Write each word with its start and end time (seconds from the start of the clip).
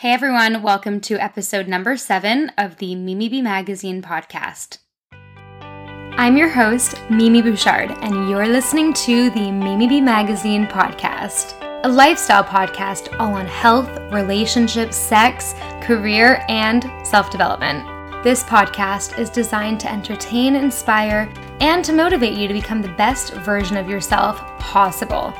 Hey 0.00 0.12
everyone, 0.12 0.60
welcome 0.60 1.00
to 1.00 1.14
episode 1.14 1.68
number 1.68 1.96
seven 1.96 2.52
of 2.58 2.76
the 2.76 2.94
Mimi 2.94 3.30
B 3.30 3.40
Magazine 3.40 4.02
podcast. 4.02 4.76
I'm 5.10 6.36
your 6.36 6.50
host, 6.50 7.00
Mimi 7.08 7.40
Bouchard, 7.40 7.90
and 8.02 8.28
you're 8.28 8.46
listening 8.46 8.92
to 8.92 9.30
the 9.30 9.50
Mimi 9.50 9.88
B 9.88 10.02
Magazine 10.02 10.66
podcast, 10.66 11.54
a 11.82 11.88
lifestyle 11.88 12.44
podcast 12.44 13.18
all 13.18 13.32
on 13.32 13.46
health, 13.46 13.88
relationships, 14.12 14.98
sex, 14.98 15.54
career, 15.80 16.44
and 16.50 16.84
self 17.02 17.30
development. 17.30 17.82
This 18.22 18.42
podcast 18.42 19.18
is 19.18 19.30
designed 19.30 19.80
to 19.80 19.90
entertain, 19.90 20.56
inspire, 20.56 21.32
and 21.60 21.82
to 21.86 21.94
motivate 21.94 22.34
you 22.34 22.46
to 22.48 22.52
become 22.52 22.82
the 22.82 22.92
best 22.96 23.32
version 23.32 23.78
of 23.78 23.88
yourself 23.88 24.40
possible. 24.58 25.32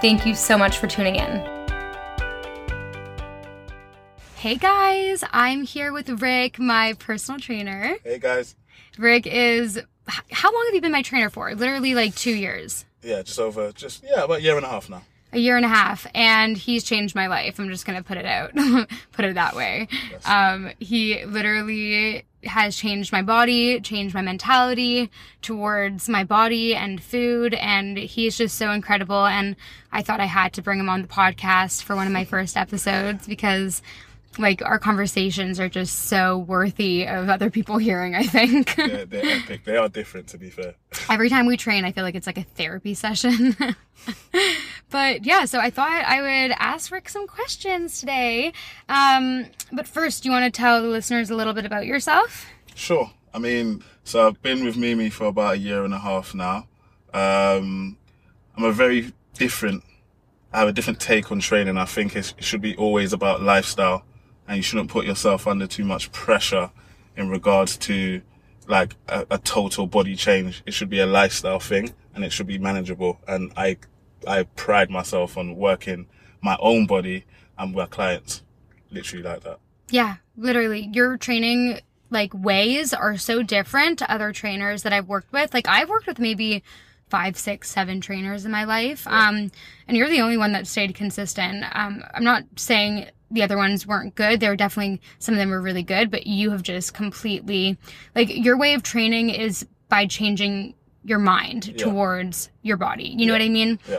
Thank 0.00 0.26
you 0.26 0.34
so 0.34 0.58
much 0.58 0.78
for 0.78 0.88
tuning 0.88 1.14
in. 1.14 1.53
Hey 4.44 4.56
guys, 4.56 5.24
I'm 5.32 5.62
here 5.62 5.90
with 5.90 6.20
Rick, 6.20 6.58
my 6.58 6.92
personal 6.98 7.40
trainer. 7.40 7.96
Hey 8.04 8.18
guys. 8.18 8.54
Rick 8.98 9.26
is, 9.26 9.80
how 10.06 10.52
long 10.52 10.64
have 10.66 10.74
you 10.74 10.82
been 10.82 10.92
my 10.92 11.00
trainer 11.00 11.30
for? 11.30 11.54
Literally 11.54 11.94
like 11.94 12.14
two 12.14 12.34
years. 12.34 12.84
Yeah, 13.02 13.22
just 13.22 13.40
over, 13.40 13.72
just, 13.72 14.04
yeah, 14.04 14.24
about 14.24 14.40
a 14.40 14.42
year 14.42 14.58
and 14.58 14.66
a 14.66 14.68
half 14.68 14.90
now. 14.90 15.00
A 15.32 15.38
year 15.38 15.56
and 15.56 15.64
a 15.64 15.68
half, 15.70 16.06
and 16.14 16.58
he's 16.58 16.84
changed 16.84 17.14
my 17.14 17.26
life. 17.26 17.58
I'm 17.58 17.70
just 17.70 17.86
gonna 17.86 18.02
put 18.02 18.18
it 18.18 18.26
out, 18.26 18.54
put 19.12 19.24
it 19.24 19.34
that 19.34 19.56
way. 19.56 19.88
Yes. 20.10 20.28
Um, 20.28 20.72
he 20.78 21.24
literally 21.24 22.26
has 22.44 22.76
changed 22.76 23.12
my 23.12 23.22
body, 23.22 23.80
changed 23.80 24.14
my 24.14 24.20
mentality 24.20 25.10
towards 25.40 26.06
my 26.06 26.22
body 26.22 26.74
and 26.74 27.02
food, 27.02 27.54
and 27.54 27.96
he's 27.96 28.36
just 28.36 28.58
so 28.58 28.72
incredible. 28.72 29.24
And 29.24 29.56
I 29.90 30.02
thought 30.02 30.20
I 30.20 30.26
had 30.26 30.52
to 30.52 30.60
bring 30.60 30.80
him 30.80 30.90
on 30.90 31.00
the 31.00 31.08
podcast 31.08 31.82
for 31.82 31.96
one 31.96 32.06
of 32.06 32.12
my 32.12 32.26
first 32.26 32.58
episodes 32.58 33.26
because 33.26 33.80
like 34.38 34.62
our 34.62 34.78
conversations 34.78 35.60
are 35.60 35.68
just 35.68 36.06
so 36.06 36.38
worthy 36.38 37.06
of 37.06 37.28
other 37.28 37.50
people 37.50 37.78
hearing, 37.78 38.14
I 38.14 38.24
think. 38.24 38.74
They're, 38.76 39.06
they're 39.06 39.24
epic. 39.42 39.64
They 39.64 39.76
are 39.76 39.88
different, 39.88 40.28
to 40.28 40.38
be 40.38 40.50
fair. 40.50 40.74
Every 41.08 41.28
time 41.28 41.46
we 41.46 41.56
train, 41.56 41.84
I 41.84 41.92
feel 41.92 42.04
like 42.04 42.14
it's 42.14 42.26
like 42.26 42.38
a 42.38 42.42
therapy 42.42 42.94
session. 42.94 43.56
but 44.90 45.24
yeah, 45.24 45.44
so 45.44 45.58
I 45.60 45.70
thought 45.70 46.04
I 46.04 46.20
would 46.20 46.56
ask 46.58 46.90
Rick 46.90 47.08
some 47.08 47.26
questions 47.26 48.00
today. 48.00 48.52
Um, 48.88 49.46
but 49.72 49.86
first, 49.86 50.22
do 50.22 50.28
you 50.28 50.32
want 50.32 50.52
to 50.52 50.56
tell 50.56 50.82
the 50.82 50.88
listeners 50.88 51.30
a 51.30 51.36
little 51.36 51.52
bit 51.52 51.64
about 51.64 51.86
yourself? 51.86 52.46
Sure. 52.74 53.10
I 53.32 53.38
mean, 53.38 53.82
so 54.04 54.26
I've 54.26 54.40
been 54.42 54.64
with 54.64 54.76
Mimi 54.76 55.10
for 55.10 55.26
about 55.26 55.54
a 55.54 55.58
year 55.58 55.84
and 55.84 55.94
a 55.94 55.98
half 55.98 56.34
now. 56.34 56.66
Um, 57.12 57.96
I'm 58.56 58.64
a 58.64 58.72
very 58.72 59.12
different, 59.34 59.82
I 60.52 60.60
have 60.60 60.68
a 60.68 60.72
different 60.72 61.00
take 61.00 61.30
on 61.32 61.40
training. 61.40 61.76
I 61.76 61.84
think 61.84 62.14
it 62.16 62.34
should 62.38 62.60
be 62.60 62.76
always 62.76 63.12
about 63.12 63.42
lifestyle 63.42 64.04
and 64.46 64.56
you 64.56 64.62
shouldn't 64.62 64.90
put 64.90 65.06
yourself 65.06 65.46
under 65.46 65.66
too 65.66 65.84
much 65.84 66.12
pressure 66.12 66.70
in 67.16 67.28
regards 67.28 67.76
to 67.76 68.22
like 68.66 68.96
a, 69.08 69.26
a 69.30 69.38
total 69.38 69.86
body 69.86 70.16
change. 70.16 70.62
It 70.66 70.74
should 70.74 70.90
be 70.90 71.00
a 71.00 71.06
lifestyle 71.06 71.60
thing 71.60 71.94
and 72.14 72.24
it 72.24 72.32
should 72.32 72.46
be 72.46 72.58
manageable. 72.58 73.20
And 73.26 73.52
I, 73.56 73.78
I 74.26 74.44
pride 74.44 74.90
myself 74.90 75.36
on 75.36 75.56
working 75.56 76.06
my 76.40 76.56
own 76.60 76.86
body 76.86 77.24
and 77.58 77.74
work 77.74 77.90
clients 77.90 78.42
literally 78.90 79.22
like 79.22 79.42
that. 79.42 79.58
Yeah, 79.90 80.16
literally. 80.36 80.88
Your 80.92 81.16
training 81.16 81.80
like 82.10 82.32
ways 82.34 82.94
are 82.94 83.16
so 83.16 83.42
different 83.42 83.98
to 83.98 84.10
other 84.10 84.32
trainers 84.32 84.82
that 84.82 84.92
I've 84.92 85.08
worked 85.08 85.32
with. 85.32 85.52
Like 85.52 85.68
I've 85.68 85.88
worked 85.88 86.06
with 86.06 86.18
maybe 86.18 86.62
five, 87.14 87.38
six, 87.38 87.70
seven 87.70 88.00
trainers 88.00 88.44
in 88.44 88.50
my 88.50 88.64
life. 88.64 89.06
Um, 89.06 89.52
and 89.86 89.96
you're 89.96 90.08
the 90.08 90.20
only 90.20 90.36
one 90.36 90.50
that 90.50 90.66
stayed 90.66 90.96
consistent. 90.96 91.64
Um, 91.70 92.02
I'm 92.12 92.24
not 92.24 92.42
saying 92.56 93.06
the 93.30 93.44
other 93.44 93.56
ones 93.56 93.86
weren't 93.86 94.16
good. 94.16 94.40
They 94.40 94.48
were 94.48 94.56
definitely, 94.56 95.00
some 95.20 95.32
of 95.32 95.38
them 95.38 95.50
were 95.50 95.60
really 95.60 95.84
good, 95.84 96.10
but 96.10 96.26
you 96.26 96.50
have 96.50 96.64
just 96.64 96.92
completely, 96.92 97.78
like, 98.16 98.34
your 98.34 98.56
way 98.58 98.74
of 98.74 98.82
training 98.82 99.30
is 99.30 99.64
by 99.88 100.06
changing 100.06 100.74
your 101.04 101.20
mind 101.20 101.68
Yeah. 101.68 101.76
towards 101.84 102.48
your 102.62 102.76
body. 102.78 103.14
You 103.16 103.26
know 103.26 103.34
Yeah. 103.34 103.38
what 103.38 103.42
I 103.44 103.48
mean? 103.48 103.78
Yeah. 103.88 103.98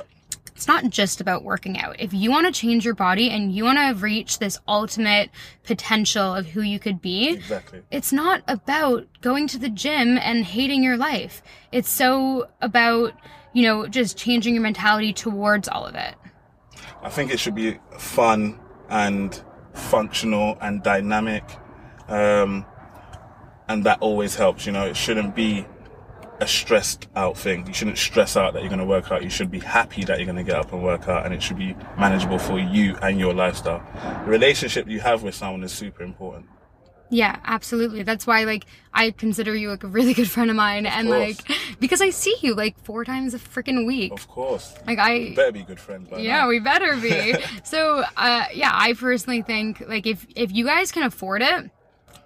It's 0.56 0.68
not 0.68 0.90
just 0.90 1.20
about 1.20 1.44
working 1.44 1.78
out. 1.80 1.98
If 2.00 2.14
you 2.14 2.32
want 2.32 2.46
to 2.48 2.52
change 2.58 2.86
your 2.86 2.94
body 2.96 3.30
and 3.30 3.54
you 3.54 3.66
want 3.66 3.78
to 3.78 4.02
reach 4.02 4.40
this 4.40 4.58
ultimate 4.70 5.30
potential 5.64 6.34
of 6.34 6.46
who 6.48 6.62
you 6.62 6.80
could 6.80 7.02
be, 7.02 7.30
Exactly. 7.34 7.82
it's 7.92 8.14
not 8.14 8.42
about 8.48 9.06
going 9.22 9.48
to 9.50 9.58
the 9.60 9.68
gym 9.70 10.18
and 10.18 10.46
hating 10.46 10.82
your 10.82 10.96
life. 10.96 11.44
It's 11.74 11.90
so 11.90 12.48
about, 12.62 13.14
you 13.52 13.64
know, 13.64 13.86
just 13.88 14.16
changing 14.18 14.54
your 14.54 14.64
mentality 14.64 15.12
towards 15.12 15.68
all 15.68 15.86
of 15.86 15.96
it. 15.96 16.16
I 17.02 17.10
think 17.10 17.32
it 17.34 17.40
should 17.40 17.56
be 17.56 17.78
fun 17.98 18.58
and 18.90 19.40
functional 19.74 20.58
and 20.62 20.82
dynamic. 20.82 21.44
Um, 22.08 22.66
and 23.68 23.84
that 23.84 23.98
always 24.00 24.36
helps, 24.36 24.66
you 24.66 24.72
know, 24.72 24.86
it 24.86 24.96
shouldn't 24.96 25.36
be 25.36 25.66
a 26.42 26.48
stressed 26.48 27.08
out 27.16 27.38
thing. 27.38 27.66
You 27.68 27.74
shouldn't 27.74 27.98
stress 27.98 28.36
out 28.36 28.54
that 28.54 28.62
you're 28.62 28.70
going 28.70 28.80
to 28.80 28.86
work 28.86 29.12
out. 29.12 29.24
You 29.24 29.30
should 29.30 29.50
be 29.52 29.60
happy 29.60 30.04
that 30.06 30.18
you're 30.18 30.26
going 30.26 30.38
to 30.38 30.44
get 30.44 30.56
up 30.56 30.74
and 30.74 30.84
work 30.84 31.08
out 31.08 31.26
and 31.26 31.34
it 31.34 31.42
should 31.42 31.58
be 31.58 31.76
manageable 31.98 32.40
for 32.40 32.60
you 32.60 32.96
and 33.02 33.20
your 33.20 33.34
lifestyle. 33.34 33.82
The 34.26 34.30
relationship 34.32 34.88
you 34.90 35.00
have 35.00 35.24
with 35.24 35.36
someone 35.36 35.64
is 35.64 35.72
super 35.72 36.04
important. 36.04 36.48
Yeah, 37.12 37.40
absolutely. 37.46 38.02
That's 38.02 38.26
why, 38.26 38.46
like, 38.46 38.66
I 38.92 39.12
consider 39.12 39.54
you 39.56 39.70
like 39.70 39.84
a 39.84 39.88
really 39.88 40.16
good 40.16 40.28
friend 40.30 40.50
of 40.50 40.56
mine, 40.56 40.88
and 40.88 41.08
course. 41.08 41.40
like, 41.48 41.58
because 41.80 42.02
I 42.02 42.10
see 42.10 42.36
you 42.42 42.56
like 42.56 42.80
four 42.84 43.06
times 43.06 43.36
a 43.36 43.38
freaking 43.38 43.86
week. 43.86 44.12
Of 44.12 44.28
course. 44.28 44.74
Like, 44.88 44.98
I 44.98 45.34
better 45.36 45.52
be 45.52 45.62
good 45.64 45.80
friends 45.80 46.10
Yeah, 46.18 46.40
now. 46.40 46.48
we 46.48 46.60
better 46.60 46.98
be. 46.98 47.36
so, 47.64 48.04
uh, 48.18 48.46
yeah, 48.54 48.72
I 48.74 48.94
personally 48.94 49.44
think 49.44 49.82
like 49.88 50.08
if 50.08 50.26
if 50.36 50.52
you 50.52 50.66
guys 50.66 50.92
can 50.92 51.04
afford 51.04 51.44
it 51.44 51.70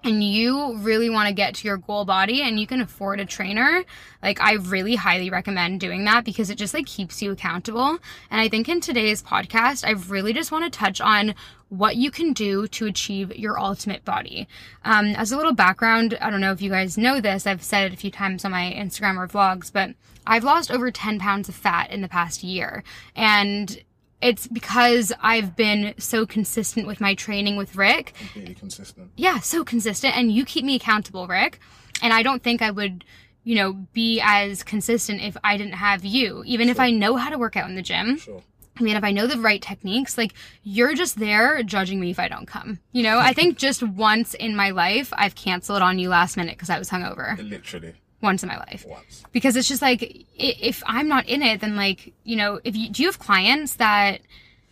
and 0.03 0.23
you 0.23 0.77
really 0.77 1.09
want 1.09 1.27
to 1.27 1.33
get 1.33 1.55
to 1.55 1.67
your 1.67 1.77
goal 1.77 2.05
body 2.05 2.41
and 2.41 2.59
you 2.59 2.67
can 2.67 2.81
afford 2.81 3.19
a 3.19 3.25
trainer, 3.25 3.83
like 4.23 4.39
I 4.39 4.53
really 4.53 4.95
highly 4.95 5.29
recommend 5.29 5.79
doing 5.79 6.05
that 6.05 6.25
because 6.25 6.49
it 6.49 6.55
just 6.57 6.73
like 6.73 6.85
keeps 6.85 7.21
you 7.21 7.31
accountable. 7.31 7.99
And 8.31 8.41
I 8.41 8.49
think 8.49 8.69
in 8.69 8.81
today's 8.81 9.21
podcast, 9.21 9.85
I 9.85 9.91
really 9.91 10.33
just 10.33 10.51
want 10.51 10.71
to 10.71 10.77
touch 10.77 11.01
on 11.01 11.35
what 11.69 11.95
you 11.95 12.11
can 12.11 12.33
do 12.33 12.67
to 12.67 12.87
achieve 12.87 13.35
your 13.35 13.59
ultimate 13.59 14.03
body. 14.03 14.47
Um, 14.83 15.07
as 15.07 15.31
a 15.31 15.37
little 15.37 15.53
background, 15.53 16.17
I 16.19 16.29
don't 16.29 16.41
know 16.41 16.51
if 16.51 16.61
you 16.61 16.69
guys 16.69 16.97
know 16.97 17.21
this, 17.21 17.45
I've 17.45 17.63
said 17.63 17.91
it 17.91 17.93
a 17.93 17.97
few 17.97 18.11
times 18.11 18.43
on 18.43 18.51
my 18.51 18.73
Instagram 18.75 19.17
or 19.17 19.27
vlogs, 19.27 19.71
but 19.71 19.91
I've 20.25 20.43
lost 20.43 20.71
over 20.71 20.91
10 20.91 21.19
pounds 21.19 21.49
of 21.49 21.55
fat 21.55 21.91
in 21.91 22.01
the 22.01 22.07
past 22.07 22.43
year. 22.43 22.83
And 23.15 23.83
it's 24.21 24.47
because 24.47 25.13
I've 25.21 25.55
been 25.55 25.93
so 25.97 26.25
consistent 26.25 26.87
with 26.87 26.99
my 26.99 27.15
training 27.15 27.55
with 27.55 27.75
Rick. 27.75 28.13
Completely 28.17 28.55
consistent. 28.55 29.11
Yeah, 29.15 29.39
so 29.39 29.63
consistent. 29.63 30.17
And 30.17 30.31
you 30.31 30.45
keep 30.45 30.65
me 30.65 30.75
accountable, 30.75 31.27
Rick. 31.27 31.59
And 32.01 32.13
I 32.13 32.23
don't 32.23 32.43
think 32.43 32.61
I 32.61 32.71
would, 32.71 33.05
you 33.43 33.55
know, 33.55 33.73
be 33.93 34.21
as 34.23 34.63
consistent 34.63 35.21
if 35.21 35.37
I 35.43 35.57
didn't 35.57 35.73
have 35.73 36.03
you. 36.03 36.43
Even 36.45 36.69
if 36.69 36.79
I 36.79 36.91
know 36.91 37.15
how 37.15 37.29
to 37.29 37.37
work 37.37 37.55
out 37.55 37.69
in 37.69 37.75
the 37.75 37.81
gym. 37.81 38.17
Sure. 38.17 38.43
I 38.77 38.83
mean, 38.83 38.95
if 38.95 39.03
I 39.03 39.11
know 39.11 39.27
the 39.27 39.37
right 39.37 39.61
techniques, 39.61 40.17
like 40.17 40.33
you're 40.63 40.95
just 40.95 41.19
there 41.19 41.61
judging 41.63 41.99
me 41.99 42.11
if 42.11 42.19
I 42.19 42.27
don't 42.29 42.45
come. 42.45 42.79
You 42.91 43.03
know, 43.03 43.19
I 43.19 43.33
think 43.33 43.57
just 43.57 43.83
once 43.83 44.33
in 44.33 44.55
my 44.55 44.69
life, 44.69 45.11
I've 45.13 45.35
canceled 45.35 45.81
on 45.81 45.99
you 45.99 46.09
last 46.09 46.37
minute 46.37 46.55
because 46.55 46.69
I 46.69 46.79
was 46.79 46.89
hungover. 46.89 47.37
Literally. 47.37 47.95
Once 48.21 48.43
in 48.43 48.49
my 48.49 48.57
life 48.57 48.85
Once. 48.87 49.23
because 49.31 49.55
it's 49.55 49.67
just 49.67 49.81
like 49.81 50.25
if 50.37 50.83
I'm 50.85 51.07
not 51.07 51.25
in 51.27 51.41
it, 51.41 51.61
then 51.61 51.75
like 51.75 52.13
you 52.23 52.35
know, 52.35 52.59
if 52.63 52.75
you 52.75 52.89
do 52.89 53.03
you 53.03 53.07
have 53.09 53.19
clients 53.19 53.75
that 53.75 54.21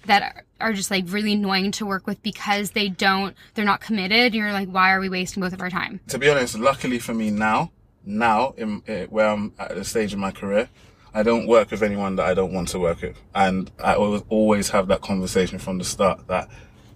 that 0.06 0.44
are- 0.59 0.74
just 0.74 0.90
like 0.91 1.06
really 1.08 1.34
annoying 1.34 1.72
to 1.72 1.86
work 1.86 2.07
with 2.07 2.22
because 2.24 2.72
they 2.72 2.90
don't 2.90 3.36
they're 3.53 3.66
not 3.66 3.80
committed. 3.81 4.34
You're 4.34 4.52
like, 4.52 4.68
why 4.69 4.91
are 4.94 5.00
we 5.00 5.09
wasting 5.09 5.41
both 5.41 5.53
of 5.53 5.62
our 5.62 5.69
time? 5.69 6.00
to 6.07 6.18
be 6.18 6.30
honest, 6.30 6.57
luckily 6.57 7.00
for 7.00 7.13
me 7.13 7.30
now, 7.31 7.72
now 8.06 8.53
in 8.57 8.81
uh, 8.88 9.06
where 9.09 9.28
I'm 9.30 9.53
at 9.59 9.75
the 9.75 9.84
stage 9.86 10.13
of 10.13 10.19
my 10.19 10.31
career, 10.31 10.68
I 11.13 11.24
don't 11.24 11.47
work 11.47 11.72
with 11.72 11.84
anyone 11.84 12.16
that 12.18 12.25
I 12.25 12.34
don't 12.34 12.53
want 12.53 12.68
to 12.69 12.80
work 12.80 13.02
with, 13.02 13.18
and 13.34 13.72
I 13.84 13.96
always 13.96 14.24
always 14.30 14.69
have 14.69 14.88
that 14.90 15.02
conversation 15.02 15.57
from 15.59 15.78
the 15.78 15.86
start 15.86 16.28
that 16.28 16.50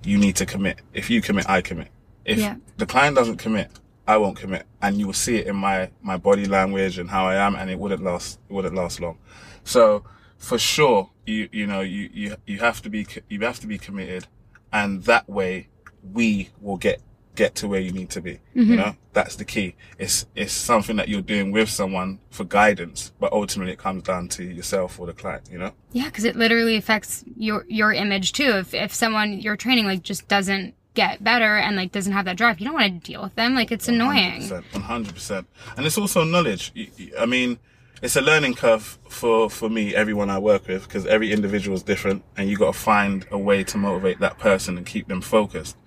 you 0.04 0.18
need 0.18 0.36
to 0.38 0.46
commit. 0.46 0.80
If 0.94 1.10
you 1.10 1.22
commit, 1.22 1.50
I 1.50 1.62
commit. 1.62 1.88
If 2.26 2.40
Yeah. 2.40 2.56
the 2.78 2.86
client 2.86 3.16
doesn't 3.16 3.38
commit, 3.38 3.70
I 4.12 4.18
won't 4.18 4.36
commit, 4.36 4.66
and 4.82 5.00
you 5.00 5.06
will 5.06 5.22
see 5.26 5.38
it 5.38 5.48
in 5.48 5.56
my 5.56 5.90
my 6.02 6.18
body 6.18 6.46
language 6.46 6.98
and 6.98 7.10
how 7.10 7.26
I 7.28 7.36
am, 7.36 7.56
and 7.56 7.70
it 7.70 7.80
wouldn't 7.80 8.04
last. 8.04 8.40
It 8.50 8.54
wouldn't 8.54 8.76
last 8.76 9.00
long. 9.00 9.18
So 9.64 10.04
for 10.38 10.58
sure, 10.60 11.10
you 11.26 11.48
you 11.52 11.66
know 11.66 11.80
you 11.80 12.10
you 12.14 12.36
you 12.46 12.60
have 12.60 12.82
to 12.82 12.90
be 12.90 13.08
you 13.30 13.40
have 13.40 13.62
to 13.62 13.68
be 13.68 13.78
committed, 13.78 14.28
and 14.74 15.04
that 15.06 15.30
way 15.30 15.70
we 16.14 16.50
will 16.60 16.76
get 16.76 17.02
get 17.36 17.56
to 17.56 17.68
where 17.70 17.80
you 17.80 17.94
need 17.94 18.10
to 18.10 18.22
be. 18.22 18.40
You 18.54 18.64
mm-hmm. 18.64 18.76
know, 18.76 18.96
that's 19.14 19.38
the 19.38 19.46
key. 19.46 19.76
It's 19.98 20.26
it's 20.36 20.52
something 20.52 20.98
that 20.98 21.08
you're 21.08 21.22
doing 21.22 21.54
with 21.54 21.70
someone 21.70 22.20
for 22.30 22.44
guidance, 22.44 23.14
but 23.18 23.32
ultimately 23.32 23.72
it 23.72 23.80
comes 23.80 24.04
down 24.04 24.28
to 24.30 24.44
yourself 24.44 25.00
or 25.00 25.08
the 25.08 25.14
client. 25.14 25.44
You 25.50 25.60
know, 25.60 25.72
Yeah, 25.94 26.06
because 26.06 26.26
it 26.26 26.36
literally 26.36 26.76
affects 26.76 27.24
your 27.38 27.66
your 27.70 27.94
image 27.94 28.34
too. 28.34 28.52
If 28.58 28.74
if 28.74 28.94
someone 28.94 29.40
you're 29.40 29.56
training 29.56 29.86
like 29.86 30.04
just 30.04 30.28
doesn't 30.28 30.76
get 30.94 31.24
better 31.24 31.56
and 31.58 31.76
like 31.76 31.92
doesn't 31.92 32.14
have 32.14 32.26
that 32.26 32.38
drive, 32.38 32.60
you 32.60 32.66
don't 32.66 32.74
want 32.74 33.04
to 33.04 33.12
deal 33.12 33.22
with 33.22 33.36
them. 33.36 33.56
Like 33.56 33.72
it's 33.72 33.88
annoying. 33.88 34.50
One 34.50 34.64
hundred 34.82 35.14
percent. 35.14 35.48
And 35.78 35.86
it's 35.86 35.98
also 35.98 36.24
knowledge. 36.24 36.74
I 37.20 37.26
mean, 37.26 37.60
it's 38.02 38.16
a 38.16 38.22
learning 38.22 38.56
curve 38.56 38.98
for 39.10 39.50
for 39.50 39.70
me, 39.70 39.96
everyone 39.96 40.30
I 40.30 40.40
work 40.40 40.68
with, 40.68 40.84
because 40.84 41.06
every 41.06 41.32
individual 41.32 41.76
is 41.78 41.84
different, 41.84 42.24
and 42.36 42.50
you 42.50 42.58
got 42.58 42.74
to 42.74 42.80
find 42.80 43.26
a 43.32 43.38
way 43.38 43.64
to 43.66 43.78
motivate 43.78 44.20
that 44.20 44.38
person 44.38 44.78
and 44.78 44.86
keep 44.86 45.08
them 45.08 45.22
focused. 45.22 45.78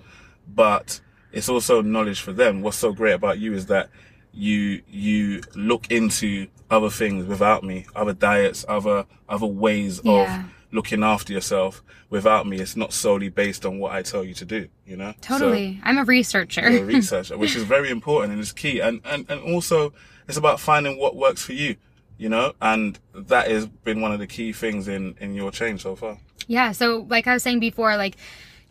But 0.47 1.01
it's 1.33 1.49
also 1.49 1.83
knowledge 1.83 2.21
for 2.21 2.33
them. 2.33 2.63
What's 2.63 2.77
so 2.77 2.93
great 2.93 3.13
about 3.13 3.39
you 3.39 3.53
is 3.55 3.67
that 3.67 3.91
you 4.33 4.83
you 4.89 5.43
look 5.55 5.91
into 5.91 6.49
other 6.71 6.91
things 6.91 7.27
without 7.27 7.63
me, 7.65 7.87
other 7.95 8.15
diets, 8.15 8.65
other 8.69 9.07
other 9.29 9.47
ways 9.47 10.01
Yeah. 10.05 10.41
of 10.41 10.45
looking 10.75 11.03
after 11.05 11.33
yourself 11.33 11.83
without 12.11 12.47
me. 12.47 12.59
It's 12.59 12.77
not 12.77 12.93
solely 12.93 13.29
based 13.29 13.65
on 13.65 13.79
what 13.79 13.93
I 13.93 14.03
tell 14.03 14.25
you 14.25 14.35
to 14.35 14.45
do. 14.45 14.69
You 14.85 14.97
know, 14.97 15.15
So- 15.23 15.39
Totally. 15.39 15.81
I'm 15.85 15.99
a 15.99 16.05
researcher. 16.05 16.69
you're 16.71 16.83
a 16.83 16.85
researcher, 16.99 17.39
which 17.39 17.55
is 17.57 17.63
very 17.63 17.91
important 17.91 18.33
and 18.33 18.41
is 18.43 18.53
key. 18.53 18.81
And, 18.81 19.01
and, 19.05 19.25
and 19.31 19.41
also 19.41 19.93
it's 20.29 20.37
about 20.37 20.59
finding 20.61 20.99
what 20.99 21.17
works 21.17 21.43
for 21.45 21.53
you, 21.53 21.77
you 22.19 22.29
know, 22.29 22.53
and 22.61 22.99
that 23.15 23.51
has 23.51 23.67
been 23.67 24.01
one 24.01 24.13
of 24.13 24.19
the 24.19 24.27
key 24.27 24.53
things 24.53 24.89
in, 24.89 25.15
in 25.21 25.35
your 25.35 25.51
change 25.53 25.83
so 25.83 25.95
far. 25.97 26.19
Yeah, 26.49 26.73
so 26.73 27.07
like 27.09 27.27
I 27.27 27.35
was 27.35 27.43
saying 27.43 27.61
before, 27.61 27.97
like 27.97 28.17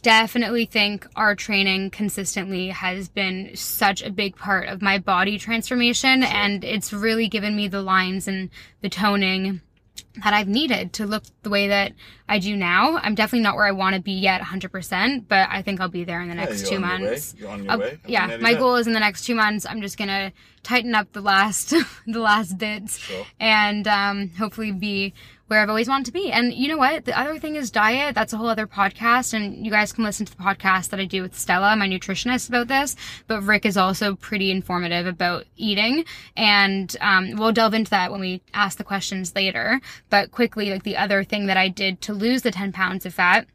definitely 0.01 0.65
think 0.65 1.07
our 1.15 1.33
training 1.35 1.89
consistently 1.89 2.67
has 2.69 3.07
been 3.07 3.56
such 3.56 4.03
a 4.03 4.09
big 4.11 4.35
part 4.35 4.67
of 4.67 4.81
my 4.81 4.97
body 4.97 5.38
transformation 5.38 6.23
and 6.23 6.63
it's 6.65 6.91
really 6.91 7.29
given 7.29 7.56
me 7.56 7.69
the 7.69 7.81
lines 7.81 8.27
and 8.27 8.49
the 8.81 8.89
toning 8.89 9.61
that 10.24 10.34
I've 10.34 10.48
needed 10.48 10.94
to 10.94 11.06
look 11.07 11.24
the 11.42 11.50
way 11.50 11.68
that 11.69 11.94
I 12.30 12.38
do 12.40 12.56
now. 12.56 12.98
I'm 13.01 13.16
definitely 13.16 13.42
not 13.44 13.56
where 13.56 13.66
I 13.66 13.72
want 13.72 13.95
to 13.95 14.01
be 14.01 14.12
yet 14.13 14.42
100%, 14.42 15.25
but 15.28 15.48
I 15.51 15.62
think 15.63 15.81
I'll 15.81 15.88
be 15.90 16.04
there 16.04 16.22
in 16.22 16.30
the 16.30 16.36
next 16.36 16.62
you're 16.72 16.80
2 16.80 16.86
on 16.86 16.90
your 16.92 17.00
way. 17.00 17.06
months. 17.10 17.36
You're 17.38 17.50
on 17.50 17.63
your 17.63 17.72
I'll- 17.72 17.80
way. 17.80 18.00
Yeah, 18.07 18.38
my 18.38 18.54
goal 18.54 18.75
is 18.75 18.86
in 18.88 18.94
the 18.94 19.00
next 19.00 19.25
2 19.25 19.34
months 19.36 19.66
I'm 19.68 19.81
just 19.81 19.98
going 19.98 20.10
to 20.10 20.31
tighten 20.62 20.94
up 20.95 21.12
the 21.13 21.22
last 21.22 21.69
the 22.07 22.19
last 22.19 22.57
bits 22.57 22.98
Sure. 23.00 23.25
and 23.40 23.88
um, 23.88 24.30
hopefully 24.38 24.72
be 24.72 25.13
where 25.53 25.61
I've 25.61 25.69
always 25.69 25.88
wanted 25.88 26.07
to 26.07 26.11
be. 26.11 26.31
And 26.31 26.51
you 26.51 26.67
know 26.67 26.79
what? 26.79 27.05
The 27.05 27.17
other 27.17 27.38
thing 27.38 27.55
is 27.55 27.69
diet. 27.69 28.15
That's 28.15 28.33
a 28.33 28.38
whole 28.38 28.47
other 28.47 28.65
podcast, 28.65 29.35
and 29.35 29.63
you 29.63 29.71
guys 29.71 29.94
can 29.94 30.03
listen 30.03 30.25
to 30.25 30.35
the 30.35 30.41
podcast 30.41 30.89
that 30.89 31.00
I 31.00 31.05
do 31.05 31.21
with 31.21 31.38
Stella, 31.38 31.75
my 31.75 31.88
nutritionist, 31.88 32.50
about 32.50 32.67
this. 32.69 32.95
But 33.27 33.44
Rick 33.44 33.67
is 33.67 33.77
also 33.77 34.15
pretty 34.15 34.50
informative 34.50 35.05
about 35.05 35.45
eating, 35.55 36.05
and 36.35 36.95
um, 37.01 37.35
we'll 37.35 37.51
delve 37.51 37.75
into 37.75 37.91
that 37.91 38.11
when 38.11 38.19
we 38.19 38.41
ask 38.55 38.79
the 38.79 38.83
questions 38.83 39.35
later. 39.35 39.79
But 40.09 40.31
quickly, 40.31 40.71
like 40.71 40.81
the 40.81 40.97
other 40.97 41.23
thing 41.23 41.45
that 41.45 41.57
I 41.57 41.67
did 41.67 42.01
to 42.01 42.13
lose 42.15 42.41
the 42.41 42.49
10 42.51 42.71
pounds 42.71 43.06
of 43.06 43.13
fat 43.13 43.45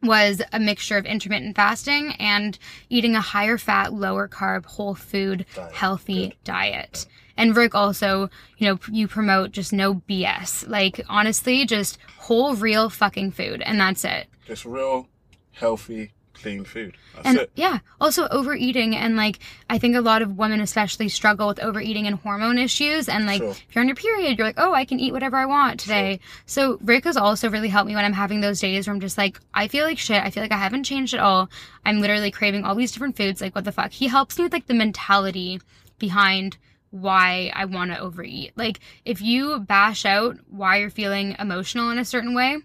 was 0.00 0.42
a 0.52 0.60
mixture 0.60 0.96
of 0.96 1.06
intermittent 1.06 1.56
fasting 1.56 2.12
and 2.20 2.56
eating 2.88 3.16
a 3.16 3.20
higher 3.20 3.58
fat, 3.58 3.92
lower 3.92 4.28
carb, 4.28 4.64
whole 4.64 4.94
food, 4.94 5.44
Diet. 5.56 5.72
healthy 5.72 6.28
Good. 6.28 6.36
diet. 6.44 7.06
And 7.36 7.56
Rick 7.56 7.74
also, 7.74 8.30
you 8.58 8.68
know, 8.68 8.78
you 8.90 9.08
promote 9.08 9.52
just 9.52 9.72
no 9.72 9.94
BS. 9.94 10.68
Like 10.68 11.04
honestly, 11.08 11.64
just 11.66 11.98
whole 12.18 12.54
real 12.54 12.90
fucking 12.90 13.32
food 13.32 13.62
and 13.62 13.80
that's 13.80 14.04
it. 14.04 14.26
Just 14.46 14.64
real, 14.64 15.08
healthy, 15.52 16.12
clean 16.34 16.64
food. 16.64 16.96
That's 17.14 17.26
And 17.26 17.38
it. 17.38 17.50
yeah, 17.54 17.78
also 18.00 18.26
overeating 18.28 18.96
and 18.96 19.16
like 19.16 19.38
I 19.70 19.78
think 19.78 19.94
a 19.96 20.00
lot 20.00 20.22
of 20.22 20.36
women 20.38 20.60
especially 20.60 21.08
struggle 21.08 21.46
with 21.48 21.60
overeating 21.60 22.06
and 22.06 22.16
hormone 22.16 22.58
issues 22.58 23.08
and 23.08 23.26
like 23.26 23.40
Sure. 23.40 23.50
if 23.50 23.64
you're 23.74 23.82
on 23.82 23.88
your 23.88 23.94
period, 23.96 24.38
you're 24.38 24.46
like, 24.46 24.58
"Oh, 24.58 24.72
I 24.72 24.84
can 24.84 24.98
eat 24.98 25.12
whatever 25.12 25.36
I 25.36 25.46
want 25.46 25.78
today." 25.80 26.20
So 26.46 26.78
Rick 26.82 27.04
has 27.04 27.16
also 27.16 27.48
really 27.50 27.68
helped 27.68 27.88
me 27.88 27.94
when 27.94 28.04
I'm 28.04 28.12
having 28.12 28.40
those 28.40 28.60
days 28.60 28.86
where 28.86 28.94
I'm 28.94 29.00
just 29.00 29.18
like, 29.18 29.38
I 29.54 29.68
feel 29.68 29.84
like 29.84 29.98
shit. 29.98 30.22
I 30.22 30.30
feel 30.30 30.42
like 30.42 30.52
I 30.52 30.56
haven't 30.58 30.84
changed 30.84 31.14
at 31.14 31.20
all. 31.20 31.48
I'm 31.84 32.00
literally 32.00 32.30
craving 32.30 32.64
all 32.64 32.74
these 32.74 32.92
different 32.92 33.16
foods. 33.16 33.40
Like, 33.40 33.54
what 33.54 33.64
the 33.64 33.72
fuck? 33.72 33.92
He 33.92 34.06
helps 34.08 34.36
me 34.38 34.44
with 34.44 34.52
like 34.52 34.66
the 34.66 34.74
mentality 34.74 35.60
behind 35.98 36.56
why 36.92 37.50
I 37.54 37.64
want 37.64 37.90
to 37.90 37.98
overeat. 37.98 38.52
Like, 38.54 38.78
if 39.04 39.20
you 39.20 39.58
bash 39.58 40.04
out 40.04 40.36
why 40.48 40.76
you're 40.76 40.90
feeling 40.90 41.34
emotional 41.38 41.90
in 41.90 41.98
a 41.98 42.04
certain 42.04 42.34
way, 42.34 42.58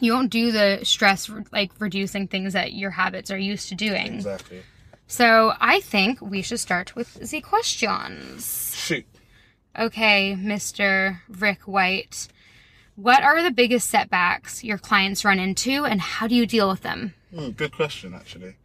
you 0.00 0.12
won't 0.12 0.30
do 0.30 0.50
the 0.50 0.80
stress 0.82 1.30
like 1.52 1.70
reducing 1.78 2.26
things 2.26 2.54
that 2.54 2.72
your 2.72 2.90
habits 2.90 3.30
are 3.30 3.38
used 3.38 3.68
to 3.68 3.74
doing. 3.74 4.14
Exactly. 4.14 4.62
So 5.06 5.52
I 5.60 5.80
think 5.80 6.20
we 6.20 6.42
should 6.42 6.60
start 6.60 6.96
with 6.96 7.14
the 7.14 7.40
questions. 7.40 8.74
Shoot. 8.74 9.06
Okay, 9.78 10.36
Mr. 10.38 11.20
Rick 11.28 11.62
White. 11.62 12.28
What 12.96 13.22
are 13.22 13.42
the 13.42 13.50
biggest 13.50 13.90
setbacks 13.90 14.64
your 14.64 14.78
clients 14.78 15.24
run 15.24 15.38
into 15.38 15.84
and 15.84 16.00
how 16.00 16.26
do 16.26 16.34
you 16.34 16.46
deal 16.46 16.68
with 16.68 16.82
them? 16.82 17.14
Hmm, 17.34 17.50
good 17.50 17.72
question, 17.72 18.14
actually. 18.14 18.56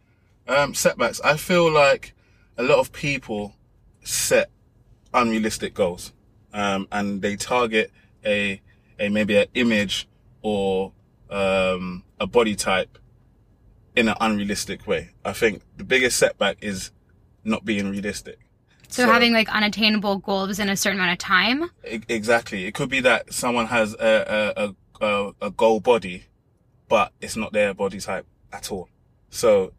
Um, 0.48 0.74
setbacks. 0.74 1.20
I 1.22 1.36
feel 1.36 1.70
like 1.70 2.14
a 2.56 2.62
lot 2.62 2.78
of 2.78 2.92
people 2.92 3.54
set 4.02 4.50
unrealistic 5.16 5.74
goals, 5.74 6.12
um, 6.52 6.86
and 6.92 7.22
they 7.22 7.36
target 7.36 7.90
a 8.24 8.60
a 8.98 9.08
maybe 9.08 9.36
an 9.36 9.46
image 9.54 10.08
or 10.42 10.92
um, 11.30 12.04
a 12.20 12.26
body 12.26 12.54
type 12.54 12.98
in 13.96 14.08
an 14.08 14.14
unrealistic 14.20 14.86
way. 14.86 15.10
I 15.24 15.32
think 15.32 15.62
the 15.76 15.84
biggest 15.84 16.18
setback 16.18 16.58
is 16.60 16.90
not 17.44 17.64
being 17.64 17.90
realistic. 17.90 18.38
So, 18.88 19.06
having 19.06 19.32
like 19.32 19.48
unattainable 19.48 20.18
goals 20.18 20.58
in 20.58 20.68
a 20.68 20.76
certain 20.76 21.00
amount 21.00 21.12
of 21.12 21.18
time. 21.18 21.70
E- 21.90 22.00
exactly. 22.08 22.66
It 22.66 22.74
could 22.74 22.88
be 22.88 23.00
that 23.00 23.32
someone 23.32 23.66
has 23.66 23.94
a, 23.94 24.54
a, 24.56 24.64
a, 24.64 25.06
a, 25.06 25.32
a 25.46 25.50
goal 25.50 25.80
body, 25.80 26.26
but 26.88 27.12
it's 27.20 27.36
not 27.36 27.52
their 27.52 27.74
body 27.74 27.98
type 27.98 28.26
at 28.52 28.70
all. 28.70 28.88
So 29.30 29.72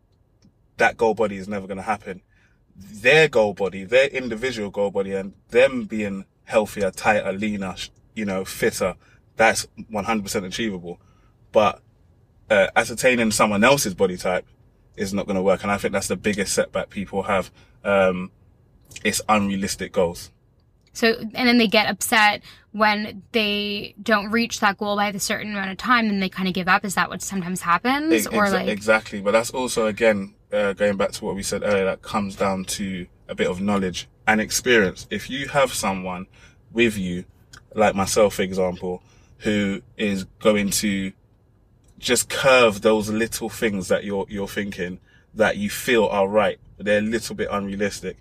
that 0.77 0.97
goal 0.97 1.13
body 1.13 1.37
is 1.37 1.47
never 1.47 1.67
going 1.67 1.77
to 1.77 1.83
happen. 1.83 2.21
Their 2.77 3.27
goal 3.27 3.53
body, 3.53 3.83
their 3.83 4.07
individual 4.07 4.69
goal 4.69 4.91
body 4.91 5.13
and 5.13 5.33
them 5.49 5.85
being 5.85 6.25
healthier, 6.45 6.91
tighter, 6.91 7.31
leaner, 7.33 7.75
you 8.15 8.25
know, 8.25 8.45
fitter, 8.45 8.95
that's 9.35 9.67
100% 9.91 10.45
achievable. 10.45 10.99
But 11.51 11.81
uh, 12.49 12.67
ascertaining 12.75 13.31
someone 13.31 13.63
else's 13.63 13.93
body 13.93 14.17
type 14.17 14.45
is 14.95 15.13
not 15.13 15.25
going 15.25 15.35
to 15.35 15.41
work. 15.41 15.63
And 15.63 15.71
I 15.71 15.77
think 15.77 15.93
that's 15.93 16.07
the 16.07 16.15
biggest 16.15 16.53
setback 16.53 16.89
people 16.89 17.23
have. 17.23 17.51
Um, 17.83 18.31
it's 19.03 19.21
unrealistic 19.29 19.91
goals. 19.93 20.31
So, 20.93 21.13
and 21.35 21.47
then 21.47 21.59
they 21.59 21.67
get 21.67 21.87
upset 21.87 22.41
when 22.71 23.21
they 23.31 23.93
don't 24.01 24.31
reach 24.31 24.59
that 24.61 24.77
goal 24.79 24.95
by 24.95 25.09
a 25.09 25.19
certain 25.19 25.51
amount 25.51 25.69
of 25.69 25.77
time 25.77 26.09
and 26.09 26.21
they 26.21 26.29
kind 26.29 26.47
of 26.47 26.55
give 26.55 26.67
up. 26.67 26.83
Is 26.83 26.95
that 26.95 27.09
what 27.09 27.21
sometimes 27.21 27.61
happens? 27.61 28.25
Ex- 28.25 28.27
or 28.27 28.49
like, 28.49 28.67
exactly, 28.67 29.21
but 29.21 29.31
that's 29.31 29.51
also 29.51 29.85
again 29.85 30.33
uh, 30.51 30.73
going 30.73 30.97
back 30.97 31.11
to 31.11 31.25
what 31.25 31.35
we 31.35 31.43
said 31.43 31.63
earlier. 31.63 31.85
That 31.85 32.01
comes 32.01 32.35
down 32.35 32.65
to 32.65 33.07
a 33.27 33.35
bit 33.35 33.47
of 33.47 33.61
knowledge 33.61 34.07
and 34.25 34.39
experience. 34.41 35.07
If 35.09 35.29
you 35.29 35.47
have 35.49 35.73
someone 35.73 36.27
with 36.71 36.97
you, 36.97 37.25
like 37.73 37.95
myself, 37.95 38.35
for 38.35 38.41
example, 38.41 39.03
who 39.39 39.81
is 39.97 40.25
going 40.39 40.69
to 40.69 41.11
just 41.99 42.29
curve 42.29 42.81
those 42.81 43.09
little 43.09 43.49
things 43.49 43.87
that 43.87 44.03
you're 44.03 44.25
you're 44.29 44.47
thinking 44.47 44.99
that 45.33 45.57
you 45.57 45.69
feel 45.69 46.05
are 46.07 46.27
right, 46.27 46.59
but 46.75 46.85
they're 46.85 46.99
a 46.99 47.01
little 47.01 47.35
bit 47.35 47.47
unrealistic. 47.51 48.17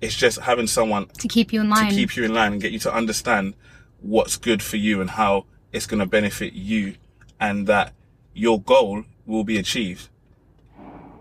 It's 0.00 0.14
just 0.14 0.38
having 0.40 0.66
someone 0.66 1.06
to 1.18 1.28
keep 1.28 1.52
you 1.52 1.60
in 1.60 1.70
line. 1.70 1.88
to 1.90 1.94
keep 1.94 2.16
you 2.16 2.24
in 2.24 2.34
line 2.34 2.52
and 2.52 2.62
get 2.62 2.72
you 2.72 2.78
to 2.80 2.94
understand 2.94 3.54
what's 4.00 4.36
good 4.36 4.62
for 4.62 4.76
you 4.76 5.00
and 5.00 5.10
how 5.10 5.46
it's 5.72 5.86
going 5.86 5.98
to 5.98 6.06
benefit 6.06 6.52
you 6.52 6.94
and 7.40 7.66
that 7.66 7.92
your 8.32 8.60
goal 8.60 9.04
will 9.26 9.44
be 9.44 9.58
achieved 9.58 10.08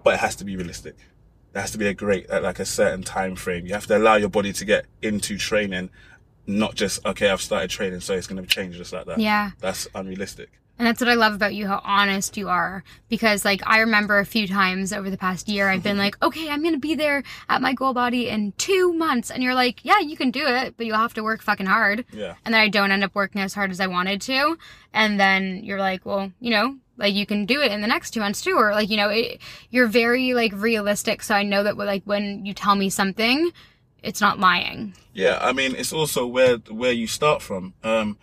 but 0.07 0.13
it 0.15 0.19
has 0.19 0.35
to 0.35 0.45
be 0.45 0.55
realistic 0.55 0.95
there 1.53 1.61
has 1.61 1.71
to 1.71 1.77
be 1.77 1.87
a 1.87 1.93
great 1.93 2.29
like 2.29 2.59
a 2.59 2.65
certain 2.65 3.03
time 3.03 3.35
frame 3.35 3.65
you 3.65 3.73
have 3.73 3.87
to 3.87 3.97
allow 3.97 4.15
your 4.15 4.29
body 4.29 4.53
to 4.53 4.65
get 4.65 4.85
into 5.01 5.37
training 5.37 5.89
not 6.45 6.75
just 6.75 7.05
okay 7.05 7.29
i've 7.29 7.41
started 7.41 7.69
training 7.69 7.99
so 7.99 8.13
it's 8.13 8.27
going 8.27 8.41
to 8.41 8.47
change 8.47 8.75
just 8.77 8.93
like 8.93 9.05
that 9.05 9.19
Yeah. 9.19 9.51
that's 9.59 9.87
unrealistic 9.95 10.49
And 10.79 10.85
that's 10.87 11.01
what 11.01 11.09
I 11.09 11.15
love 11.15 11.33
about 11.33 11.55
you, 11.55 11.65
how 11.65 11.81
honest 11.83 12.37
you 12.37 12.49
are. 12.49 12.83
Because, 13.09 13.43
like, 13.43 13.61
I 13.65 13.79
remember 13.79 14.19
a 14.19 14.25
few 14.35 14.45
times 14.47 14.93
over 14.93 15.09
the 15.09 15.17
past 15.17 15.49
year, 15.49 15.65
I've 15.71 15.81
been 15.81 15.97
like, 16.05 16.15
okay, 16.21 16.51
I'm 16.51 16.61
going 16.61 16.75
to 16.79 16.79
be 16.89 16.93
there 16.93 17.23
at 17.49 17.63
my 17.63 17.73
goal 17.73 17.93
body 17.95 18.29
in 18.29 18.51
two 18.59 18.93
months. 18.93 19.31
And 19.31 19.41
you're 19.41 19.55
like, 19.55 19.83
yeah, 19.83 19.99
you 20.09 20.15
can 20.15 20.29
do 20.29 20.45
it, 20.45 20.75
but 20.77 20.85
you'll 20.85 21.03
have 21.05 21.15
to 21.15 21.23
work 21.23 21.41
fucking 21.41 21.65
hard. 21.65 22.05
yeah 22.13 22.35
And 22.45 22.53
then 22.53 22.61
I 22.61 22.69
don't 22.69 22.91
end 22.91 23.03
up 23.03 23.15
working 23.15 23.41
as 23.41 23.55
hard 23.55 23.71
as 23.71 23.79
I 23.79 23.87
wanted 23.87 24.21
to. 24.29 24.55
And 24.93 25.19
then 25.19 25.63
you're 25.63 25.79
like, 25.89 26.05
well, 26.05 26.31
you 26.39 26.51
know, 26.51 26.75
like 26.97 27.13
you 27.13 27.25
can 27.25 27.45
do 27.45 27.61
it 27.61 27.71
in 27.71 27.81
the 27.81 27.87
next 27.87 28.11
two 28.11 28.19
months 28.19 28.41
too. 28.41 28.55
Or, 28.55 28.71
like, 28.71 28.89
you 28.89 28.97
know, 28.97 29.09
it, 29.09 29.39
you're 29.69 29.87
very, 29.87 30.33
like, 30.33 30.53
realistic. 30.53 31.23
So 31.23 31.35
I 31.35 31.43
know 31.43 31.63
that, 31.63 31.77
like, 31.77 32.03
when 32.05 32.45
you 32.45 32.53
tell 32.53 32.75
me 32.75 32.89
something, 32.89 33.51
it's 34.03 34.21
not 34.21 34.39
lying. 34.39 34.93
Yeah, 35.13 35.39
I 35.41 35.53
mean, 35.53 35.75
it's 35.75 35.93
also 35.93 36.25
where 36.27 36.57
where 36.69 36.91
you 36.91 37.07
start 37.07 37.41
from. 37.41 37.73
Um, 37.83 38.17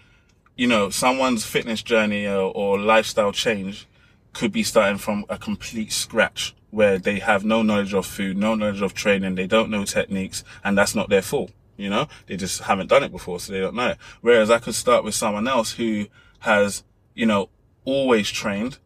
you 0.56 0.66
know, 0.66 0.90
someone's 0.90 1.44
fitness 1.44 1.82
journey 1.82 2.26
or, 2.26 2.52
or 2.54 2.78
lifestyle 2.78 3.32
change 3.32 3.88
could 4.32 4.52
be 4.52 4.62
starting 4.62 4.98
from 4.98 5.24
a 5.28 5.38
complete 5.38 5.92
scratch 5.92 6.54
where 6.70 6.98
they 6.98 7.20
have 7.20 7.44
no 7.44 7.62
knowledge 7.62 7.94
of 7.94 8.04
food, 8.04 8.36
no 8.36 8.54
knowledge 8.54 8.82
of 8.82 8.94
training, 8.94 9.36
they 9.36 9.46
don't 9.46 9.70
know 9.70 9.84
techniques, 9.84 10.42
and 10.64 10.76
that's 10.76 10.94
not 10.94 11.08
their 11.08 11.22
fault. 11.22 11.50
You 11.76 11.90
know, 11.90 12.08
they 12.26 12.36
just 12.36 12.62
haven't 12.62 12.88
done 12.88 13.02
it 13.02 13.10
before, 13.12 13.40
so 13.40 13.52
they 13.52 13.60
don't 13.60 13.74
know 13.74 13.90
it. 13.90 13.98
Whereas 14.20 14.50
I 14.50 14.58
could 14.58 14.74
start 14.74 15.04
with 15.04 15.14
someone 15.14 15.48
else 15.48 15.72
who 15.72 16.06
has, 16.40 16.84
you 17.14 17.26
know, 17.26 17.48
always 17.84 18.30
trained, 18.30 18.78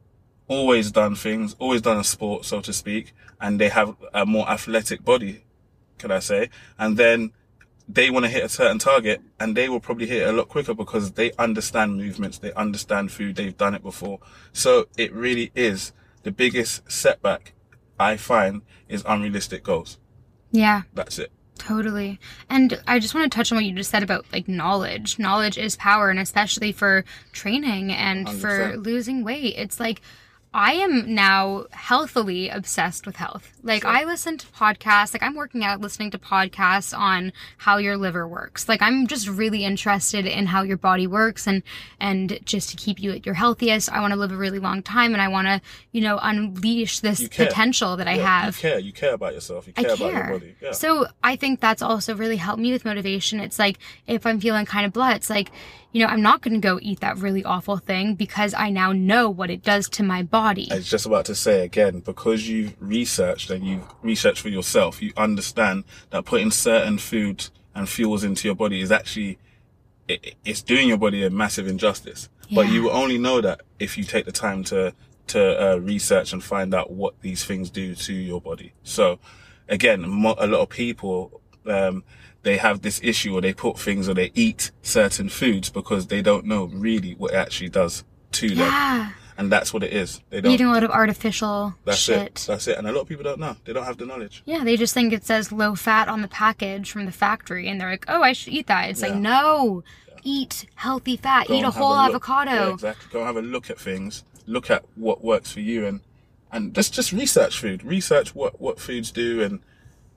always 0.47 0.90
done 0.90 1.14
things, 1.14 1.55
always 1.59 1.83
done 1.83 1.99
a 1.99 2.05
sport, 2.05 2.45
so 2.45 2.61
to 2.61 2.73
speak, 2.73 3.14
and 3.40 3.61
they 3.61 3.69
have 3.69 3.97
a 4.12 4.26
more 4.26 4.49
athletic 4.49 5.05
body, 5.05 5.45
could 5.99 6.11
I 6.11 6.19
say? 6.19 6.50
And 6.78 6.97
then 6.97 7.33
they 7.88 8.11
want 8.11 8.26
to 8.26 8.31
hit 8.31 8.45
a 8.45 8.49
certain 8.49 8.78
target 8.78 9.23
and 9.40 9.57
they 9.57 9.69
will 9.69 9.81
probably 9.81 10.07
hit 10.07 10.23
it 10.23 10.28
a 10.28 10.33
lot 10.33 10.49
quicker 10.49 10.75
because 10.75 11.12
they 11.12 11.33
understand 11.38 11.97
movements, 11.97 12.38
they 12.38 12.52
understand 12.52 13.11
food, 13.11 13.37
they've 13.37 13.57
done 13.57 13.75
it 13.75 13.83
before. 13.83 14.19
So 14.52 14.88
it 14.99 15.12
really 15.12 15.50
is 15.55 15.93
the 16.23 16.31
biggest 16.31 16.90
setback 16.90 17.55
I 17.99 18.17
find 18.19 18.62
is 18.88 19.02
unrealistic 19.07 19.62
goals. 19.62 19.99
Yeah. 20.50 20.83
That's 20.93 21.19
it. 21.19 21.33
Totally. 21.59 22.19
And 22.49 22.81
I 22.87 22.99
just 22.99 23.15
want 23.15 23.31
to 23.31 23.37
touch 23.37 23.53
on 23.53 23.57
what 23.57 23.65
you 23.65 23.75
just 23.75 23.91
said 23.91 24.03
about 24.03 24.25
like 24.33 24.49
knowledge. 24.49 25.19
Knowledge 25.19 25.59
is 25.59 25.77
power, 25.77 26.09
and 26.09 26.19
especially 26.19 26.73
for 26.73 27.05
training 27.33 27.93
and 27.93 28.29
for 28.29 28.73
100%. 28.77 28.85
losing 28.85 29.25
weight. 29.25 29.55
It's 29.57 29.79
like 29.79 30.00
I 30.55 30.73
am 30.73 31.14
now 31.14 31.67
healthily 31.73 32.49
obsessed 32.49 33.07
with 33.07 33.17
health. 33.17 33.52
Like 33.62 33.83
Sure. 33.83 33.90
I 33.90 34.05
listen 34.05 34.38
to 34.38 34.47
podcasts, 34.49 35.12
like 35.12 35.23
I'm 35.23 35.35
working 35.35 35.62
out 35.62 35.81
listening 35.81 36.11
to 36.12 36.19
podcasts 36.19 36.97
on 36.97 37.33
how 37.59 37.76
your 37.76 37.97
liver 37.97 38.26
works. 38.26 38.69
Like 38.69 38.81
I'm 38.81 39.07
just 39.07 39.28
really 39.28 39.64
interested 39.64 40.25
in 40.25 40.47
how 40.47 40.62
your 40.62 40.78
body 40.78 41.07
works 41.07 41.47
and 41.47 41.62
and 42.00 42.38
just 42.45 42.71
to 42.71 42.76
keep 42.76 43.00
you 43.00 43.12
at 43.12 43.26
your 43.26 43.35
healthiest. 43.35 43.93
I 43.93 44.00
want 44.00 44.12
to 44.12 44.19
live 44.19 44.33
a 44.33 44.37
really 44.37 44.59
long 44.59 44.83
time 44.83 45.12
and 45.12 45.21
I 45.21 45.28
want 45.28 45.49
to, 45.49 45.61
you 45.93 46.00
know, 46.00 46.19
unleash 46.23 47.00
this 47.00 47.28
potential 47.28 47.97
that 47.99 48.09
I 48.09 48.17
have. 48.17 48.57
You 48.57 48.61
care. 48.62 48.78
You 48.78 48.93
care 48.93 49.14
about 49.14 49.35
yourself. 49.35 49.67
You 49.67 49.75
I 49.76 49.85
care, 49.85 49.97
care. 49.97 50.09
about 50.09 50.28
your 50.31 50.38
body. 50.38 50.55
Yeah. 50.62 50.73
So 50.73 51.07
I 51.23 51.37
think 51.37 51.61
that's 51.61 51.83
also 51.83 52.14
really 52.17 52.37
helped 52.37 52.61
me 52.61 52.73
with 52.73 52.87
motivation. 52.87 53.38
It's 53.38 53.59
like 53.59 53.78
if 54.07 54.25
I'm 54.25 54.40
feeling 54.40 54.64
kind 54.64 54.87
of 54.87 54.95
blah, 54.95 55.11
it's 55.11 55.28
like, 55.28 55.50
you 55.93 56.00
know, 56.00 56.07
I'm 56.07 56.23
not 56.23 56.43
going 56.43 56.55
to 56.55 56.61
go 56.61 56.78
eat 56.81 57.00
that 57.00 57.19
really 57.19 57.45
awful 57.45 57.76
thing 57.78 58.14
because 58.14 58.55
I 58.55 58.71
now 58.71 58.93
know 58.93 59.28
what 59.31 59.50
it 59.50 59.62
does 59.62 59.88
to 59.90 60.02
my 60.02 60.23
body. 60.23 60.38
I 60.71 60.76
was 60.76 60.88
just 60.88 61.07
about 61.07 61.25
to 61.26 61.35
say 61.35 61.64
again, 61.64 62.00
because 62.00 62.49
you've 62.49 62.75
researched 62.80 63.50
and 63.50 63.64
you've 63.66 63.85
researched 64.02 64.40
for 64.40 64.49
yourself, 64.49 65.02
you 65.02 65.12
understand 65.16 65.85
that 66.11 66.25
putting 66.25 66.50
certain 66.50 66.99
food 66.99 67.49
and 67.75 67.88
fuels 67.88 68.25
into 68.25 68.49
your 68.49 68.54
body 68.54 68.80
is 68.80 68.90
actually, 68.90 69.38
it, 70.09 70.35
it's 70.45 70.62
doing 70.62 70.88
your 70.88 70.99
body 70.99 71.25
a 71.25 71.30
massive 71.30 71.66
injustice. 71.66 72.28
But 72.54 72.68
you 72.68 72.85
will 72.85 72.92
only 72.92 73.18
know 73.18 73.40
that 73.42 73.61
if 73.78 73.99
you 73.99 74.04
take 74.04 74.25
the 74.25 74.33
time 74.33 74.64
to, 74.64 74.95
to 75.28 75.73
uh, 75.73 75.76
research 75.76 76.33
and 76.33 76.42
find 76.42 76.75
out 76.75 76.90
what 76.90 77.21
these 77.21 77.45
things 77.45 77.68
do 77.68 77.95
to 77.95 78.12
your 78.14 78.40
body. 78.40 78.73
So 78.83 79.18
again, 79.68 80.09
mo- 80.09 80.35
a 80.38 80.47
lot 80.47 80.61
of 80.62 80.71
people, 80.71 81.42
um, 81.66 82.04
they 82.42 82.57
have 82.57 82.80
this 82.80 83.00
issue 83.02 83.35
or 83.37 83.40
they 83.42 83.52
put 83.52 83.78
things 83.78 84.09
or 84.09 84.14
they 84.14 84.30
eat 84.35 84.71
certain 84.80 85.28
foods 85.28 85.68
because 85.68 86.07
they 86.07 86.23
don't 86.23 86.47
know 86.47 86.64
really 86.64 87.14
what 87.14 87.33
it 87.33 87.37
actually 87.37 87.68
does 87.68 88.04
to 88.33 88.49
them. 88.54 89.12
And 89.38 89.50
that's 89.52 89.73
what 89.73 89.85
it 89.85 89.92
is. 89.92 90.21
They 90.30 90.40
don't 90.40 90.50
Eating 90.52 90.66
a 90.66 90.73
lot 90.73 90.83
of 90.83 90.90
artificial 90.90 91.73
that's 91.85 91.99
shit. 91.99 92.16
it. 92.18 92.45
That's 92.49 92.66
it. 92.66 92.76
And 92.76 92.88
a 92.88 92.92
lot 92.92 93.02
of 93.02 93.09
people 93.09 93.23
don't 93.23 93.38
know. 93.38 93.57
They 93.64 93.73
don't 93.73 93.85
have 93.85 93.97
the 93.97 94.04
knowledge. 94.04 94.42
Yeah, 94.45 94.64
they 94.64 94.76
just 94.76 94.92
think 94.95 95.12
it 95.12 95.25
says 95.25 95.52
low 95.52 95.76
fat 95.76 96.09
on 96.09 96.23
the 96.23 96.28
package 96.28 96.90
from 96.90 97.07
the 97.07 97.12
factory 97.12 97.68
and 97.68 97.80
they're 97.80 97.90
like, 97.90 98.04
oh, 98.09 98.21
I 98.21 98.33
should 98.33 98.52
eat 98.52 98.66
that. 98.66 98.90
It's 98.90 99.00
like, 99.00 99.12
Yeah. 99.12 99.21
no, 99.21 99.85
eat 100.25 100.66
healthy 100.75 101.16
fat, 101.16 101.47
Go 101.47 101.54
eat 101.54 101.59
and 101.59 101.66
a 101.66 101.71
have 101.71 101.80
whole 101.80 101.90
look. 101.97 102.09
avocado. 102.11 102.50
Yeah, 102.50 102.73
exactly. 102.75 103.09
Go 103.12 103.18
and 103.21 103.26
have 103.28 103.37
a 103.37 103.42
look 103.42 103.71
at 103.71 103.78
things. 103.78 104.25
Look 104.47 104.71
at 104.71 104.85
what 104.97 105.23
works 105.23 105.52
for 105.52 105.61
you, 105.61 105.87
and 105.87 106.00
and 106.50 106.75
just 106.75 106.92
just 106.95 107.12
research 107.12 107.59
food. 107.61 107.85
Research 107.85 108.35
what 108.35 108.61
what 108.61 108.80
foods 108.80 109.12
do, 109.12 109.40
and 109.42 109.61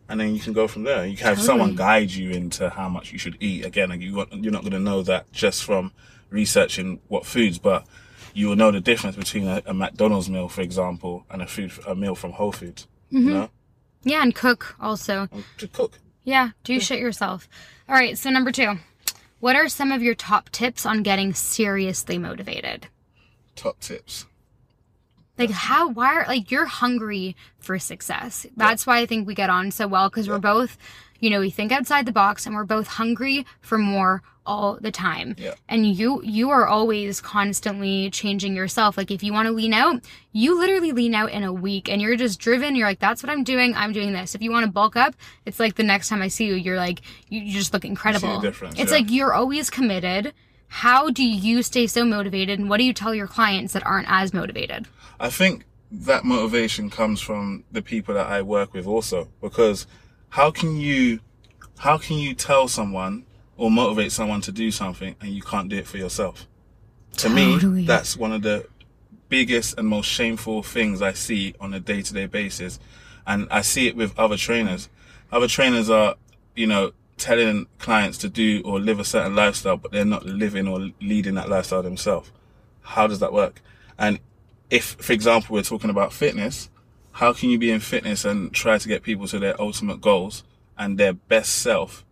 and 0.09 0.19
then 0.19 0.33
you 0.33 0.39
can 0.41 0.53
go 0.53 0.67
from 0.67 0.83
there. 0.83 1.05
You 1.05 1.15
can 1.17 1.27
have 1.27 1.39
someone 1.41 1.75
guide 1.75 2.09
you 2.11 2.31
into 2.31 2.69
how 2.69 2.89
much 2.89 3.11
you 3.11 3.19
should 3.19 3.37
eat. 3.39 3.65
Again, 3.65 3.89
like 3.89 3.99
you 4.01 4.15
got- 4.15 4.33
you're 4.41 4.51
not 4.51 4.61
going 4.61 4.71
to 4.73 4.79
know 4.79 5.03
that 5.03 5.31
just 5.31 5.63
from 5.63 5.91
researching 6.29 6.99
what 7.09 7.25
foods, 7.25 7.59
but 7.59 7.85
you 8.33 8.47
will 8.47 8.55
know 8.55 8.71
the 8.71 8.79
difference 8.81 9.15
between 9.15 9.47
a, 9.47 9.61
a 9.65 9.73
McDonald's 9.73 10.29
meal, 10.29 10.47
for 10.47 10.61
example, 10.61 11.25
and 11.29 11.41
a 11.41 11.47
food 11.47 11.71
a 11.87 11.95
meal 11.95 12.15
from 12.15 12.31
Whole 12.33 12.51
Foods. 12.51 12.87
Mm-hmm. 13.11 13.27
You 13.27 13.33
know, 13.33 13.49
Yeah, 14.03 14.21
and 14.23 14.33
cook 14.35 14.75
also. 14.79 15.27
and 15.31 15.43
to 15.57 15.67
cook. 15.67 15.99
Yeah, 16.23 16.51
do 16.63 16.79
shit 16.79 16.99
yourself. 16.99 17.47
All 17.89 17.95
right, 17.95 18.17
so 18.17 18.29
number 18.29 18.51
two. 18.51 18.77
What 19.39 19.55
are 19.55 19.67
some 19.67 19.91
of 19.91 20.03
your 20.03 20.13
top 20.13 20.49
tips 20.51 20.85
on 20.85 21.01
getting 21.01 21.33
seriously 21.33 22.17
motivated? 22.19 22.87
Top 23.55 23.79
tips. 23.79 24.25
Like 25.37 25.49
how 25.49 25.89
why 25.89 26.13
are 26.13 26.25
like 26.27 26.51
you're 26.51 26.67
hungry 26.67 27.35
for 27.57 27.79
success. 27.79 28.45
That's 28.55 28.85
why 28.85 28.99
I 28.99 29.05
think 29.07 29.25
we 29.25 29.33
get 29.33 29.49
on 29.49 29.71
so 29.71 29.87
well 29.87 30.09
cuz 30.11 30.29
we're 30.29 30.37
both, 30.37 30.77
you 31.21 31.29
know, 31.29 31.39
we 31.39 31.49
think 31.49 31.71
outside 31.71 32.05
the 32.05 32.11
box 32.11 32.45
and 32.45 32.53
we're 32.53 32.65
both 32.65 32.87
hungry 32.87 33.45
for 33.61 33.77
more 33.77 34.21
all 34.45 34.79
the 34.81 34.91
time. 34.91 35.35
Yeah. 35.37 35.53
And 35.69 35.85
you 35.85 36.21
you 36.23 36.49
are 36.49 36.67
always 36.67 37.21
constantly 37.21 38.09
changing 38.09 38.55
yourself. 38.55 38.97
Like 38.97 39.11
if 39.11 39.23
you 39.23 39.31
want 39.31 39.45
to 39.45 39.51
lean 39.51 39.73
out, 39.73 40.03
you 40.33 40.57
literally 40.57 40.91
lean 40.91 41.13
out 41.13 41.31
in 41.31 41.43
a 41.43 41.53
week 41.53 41.87
and 41.87 42.01
you're 42.01 42.15
just 42.15 42.39
driven. 42.39 42.75
You're 42.75 42.87
like 42.87 42.99
that's 42.99 43.21
what 43.21 43.29
I'm 43.29 43.43
doing. 43.43 43.75
I'm 43.75 43.93
doing 43.93 44.13
this. 44.13 44.35
If 44.35 44.41
you 44.41 44.51
want 44.51 44.65
to 44.65 44.71
bulk 44.71 44.95
up, 44.95 45.15
it's 45.45 45.59
like 45.59 45.75
the 45.75 45.83
next 45.83 46.09
time 46.09 46.21
I 46.21 46.27
see 46.27 46.47
you, 46.47 46.55
you're 46.55 46.77
like 46.77 47.01
you, 47.29 47.41
you 47.41 47.53
just 47.53 47.71
look 47.71 47.85
incredible. 47.85 48.43
it's 48.43 48.77
yeah. 48.77 48.85
like 48.85 49.11
you're 49.11 49.33
always 49.33 49.69
committed. 49.69 50.33
How 50.67 51.09
do 51.09 51.23
you 51.23 51.61
stay 51.61 51.85
so 51.85 52.03
motivated 52.03 52.57
and 52.57 52.69
what 52.69 52.77
do 52.77 52.83
you 52.83 52.93
tell 52.93 53.13
your 53.13 53.27
clients 53.27 53.73
that 53.73 53.85
aren't 53.85 54.09
as 54.09 54.33
motivated? 54.33 54.87
I 55.19 55.29
think 55.29 55.65
that 55.91 56.23
motivation 56.23 56.89
comes 56.89 57.19
from 57.21 57.65
the 57.71 57.81
people 57.81 58.15
that 58.15 58.27
I 58.27 58.41
work 58.41 58.73
with 58.73 58.87
also 58.87 59.27
because 59.41 59.85
how 60.31 60.49
can 60.49 60.77
you 60.77 61.19
how 61.77 61.97
can 61.97 62.17
you 62.17 62.33
tell 62.33 62.67
someone 62.67 63.25
or 63.57 63.69
motivate 63.69 64.11
someone 64.11 64.41
to 64.41 64.51
do 64.51 64.71
something 64.71 65.15
and 65.21 65.31
you 65.31 65.41
can't 65.41 65.69
do 65.69 65.77
it 65.77 65.87
for 65.87 65.97
yourself? 65.97 66.47
To 67.17 67.29
Totally. 67.29 67.81
me, 67.81 67.85
that's 67.85 68.17
one 68.17 68.31
of 68.31 68.41
the 68.41 68.67
biggest 69.29 69.77
and 69.77 69.87
most 69.87 70.07
shameful 70.07 70.63
things 70.63 71.01
I 71.01 71.13
see 71.13 71.53
on 71.59 71.73
a 71.73 71.79
day-to-day 71.79 72.25
basis 72.27 72.79
and 73.27 73.47
I 73.51 73.61
see 73.61 73.87
it 73.87 73.95
with 73.95 74.17
other 74.17 74.37
trainers. 74.37 74.89
Other 75.31 75.47
trainers 75.47 75.89
are, 75.89 76.15
you 76.55 76.67
know, 76.67 76.91
telling 77.17 77.67
clients 77.77 78.17
to 78.19 78.29
do 78.29 78.61
or 78.63 78.79
live 78.79 78.99
a 78.99 79.05
certain 79.05 79.35
lifestyle 79.35 79.77
but 79.77 79.91
they're 79.91 80.05
not 80.05 80.25
living 80.25 80.67
or 80.67 80.91
leading 81.01 81.35
that 81.35 81.49
lifestyle 81.49 81.83
themselves. 81.83 82.31
How 82.81 83.05
does 83.05 83.19
that 83.19 83.33
work? 83.33 83.61
And 83.99 84.19
if, 84.69 84.95
for 84.95 85.11
example, 85.11 85.53
we're 85.53 85.63
talking 85.63 85.89
about 85.89 86.13
fitness, 86.13 86.69
how 87.13 87.33
can 87.33 87.49
you 87.49 87.59
be 87.59 87.71
in 87.71 87.79
fitness 87.79 88.25
and 88.25 88.53
try 88.53 88.77
to 88.77 88.87
get 88.87 89.03
people 89.03 89.27
to 89.27 89.39
their 89.39 89.59
ultimate 89.61 90.01
goals 90.01 90.43
and 90.77 90.97
their 90.97 91.13
best 91.13 91.53
self 91.53 92.05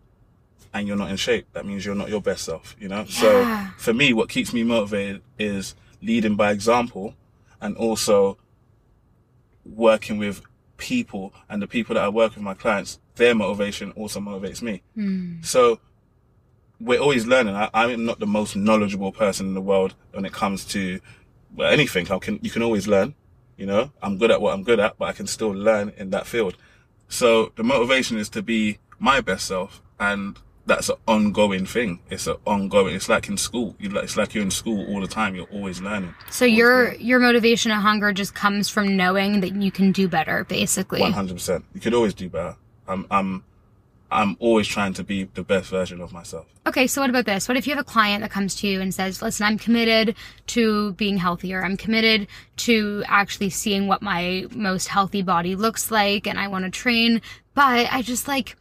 and 0.73 0.87
you're 0.87 0.97
not 0.97 1.09
in 1.09 1.17
shape? 1.17 1.47
That 1.53 1.65
means 1.65 1.85
you're 1.85 1.95
not 1.95 2.09
your 2.09 2.21
best 2.21 2.43
self, 2.43 2.75
you 2.79 2.87
know? 2.87 3.01
Yeah. 3.01 3.05
So 3.05 3.67
for 3.77 3.93
me, 3.93 4.13
what 4.13 4.29
keeps 4.29 4.53
me 4.53 4.63
motivated 4.63 5.21
is 5.37 5.75
leading 6.01 6.35
by 6.35 6.51
example 6.51 7.15
and 7.61 7.75
also 7.77 8.37
working 9.65 10.17
with 10.17 10.41
people 10.77 11.33
and 11.49 11.61
the 11.61 11.67
people 11.67 11.95
that 11.95 12.03
I 12.03 12.09
work 12.09 12.35
with, 12.35 12.43
my 12.43 12.53
clients, 12.53 12.99
their 13.15 13.35
motivation 13.35 13.91
also 13.91 14.19
motivates 14.19 14.61
me. 14.61 14.81
Hmm. 14.95 15.41
So 15.41 15.79
we're 16.79 16.99
always 16.99 17.25
learning. 17.25 17.55
I, 17.55 17.69
I'm 17.73 18.05
not 18.05 18.19
the 18.19 18.27
most 18.27 18.55
knowledgeable 18.55 19.11
person 19.11 19.47
in 19.47 19.53
the 19.53 19.61
world 19.61 19.95
when 20.11 20.25
it 20.25 20.33
comes 20.33 20.65
to 20.65 20.99
anything. 21.59 22.09
I 22.11 22.17
can, 22.19 22.39
you 22.41 22.49
can 22.49 22.63
always 22.63 22.87
learn. 22.87 23.15
You 23.59 23.65
know, 23.65 23.91
I'm 24.01 24.17
good 24.17 24.31
at 24.31 24.39
what 24.41 24.53
I'm 24.53 24.63
good 24.63 24.79
at, 24.79 24.97
but 24.97 25.09
I 25.09 25.13
can 25.13 25.27
still 25.27 25.49
learn 25.49 25.91
in 25.97 26.11
that 26.11 26.25
field. 26.25 26.55
So 27.09 27.51
the 27.57 27.63
motivation 27.63 28.17
is 28.17 28.29
to 28.29 28.41
be 28.41 28.79
my 28.99 29.19
best 29.19 29.45
self, 29.47 29.81
and 29.99 30.39
that's 30.65 30.87
an 30.87 30.95
ongoing 31.05 31.65
thing. 31.65 31.99
It's 32.09 32.25
an 32.27 32.37
ongoing. 32.45 32.95
It's 32.95 33.09
like 33.09 33.27
in 33.27 33.35
school. 33.35 33.75
You 33.77 33.89
like, 33.89 34.05
it's 34.05 34.15
like 34.15 34.33
you're 34.33 34.45
in 34.45 34.51
school 34.51 34.87
all 34.87 35.01
the 35.01 35.07
time. 35.07 35.35
You're 35.35 35.51
always 35.51 35.81
learning. 35.81 36.15
So 36.31 36.45
your 36.45 36.93
your 36.93 37.19
motivation 37.19 37.71
and 37.71 37.81
hunger 37.81 38.13
just 38.13 38.33
comes 38.33 38.69
from 38.69 38.95
knowing 38.95 39.41
that 39.41 39.53
you 39.55 39.71
can 39.71 39.91
do 39.91 40.07
better, 40.07 40.45
basically. 40.45 41.01
One 41.01 41.11
hundred 41.11 41.33
percent. 41.33 41.65
You 41.73 41.81
could 41.81 41.93
always 41.93 42.13
do 42.13 42.29
better. 42.29 42.55
I'm, 42.87 43.05
I'm, 43.11 43.43
I'm 44.11 44.37
always 44.39 44.67
trying 44.67 44.93
to 44.93 45.03
be 45.03 45.25
the 45.25 45.43
best 45.43 45.69
version 45.69 46.01
of 46.01 46.11
myself. 46.11 46.47
Okay, 46.65 46.87
so 46.87 47.01
what 47.01 47.09
about 47.09 47.25
this? 47.25 47.47
What 47.47 47.57
if 47.57 47.67
you 47.67 47.75
have 47.75 47.81
a 47.81 47.87
client 47.87 48.21
that 48.21 48.31
comes 48.31 48.55
to 48.55 48.67
you 48.67 48.81
and 48.81 48.93
says, 48.93 49.21
"Listen, 49.21 49.45
I'm 49.45 49.57
committed 49.57 50.15
to 50.47 50.93
being 50.93 51.17
healthier. 51.17 51.63
I'm 51.63 51.77
committed 51.77 52.27
to 52.57 53.03
actually 53.07 53.49
seeing 53.51 53.87
what 53.87 54.01
my 54.01 54.45
most 54.51 54.87
healthy 54.87 55.21
body 55.21 55.55
looks 55.55 55.91
like 55.91 56.27
and 56.27 56.39
I 56.39 56.47
want 56.47 56.65
to 56.65 56.71
train, 56.71 57.21
but 57.53 57.87
I 57.91 58.01
just 58.01 58.27
like 58.27 58.55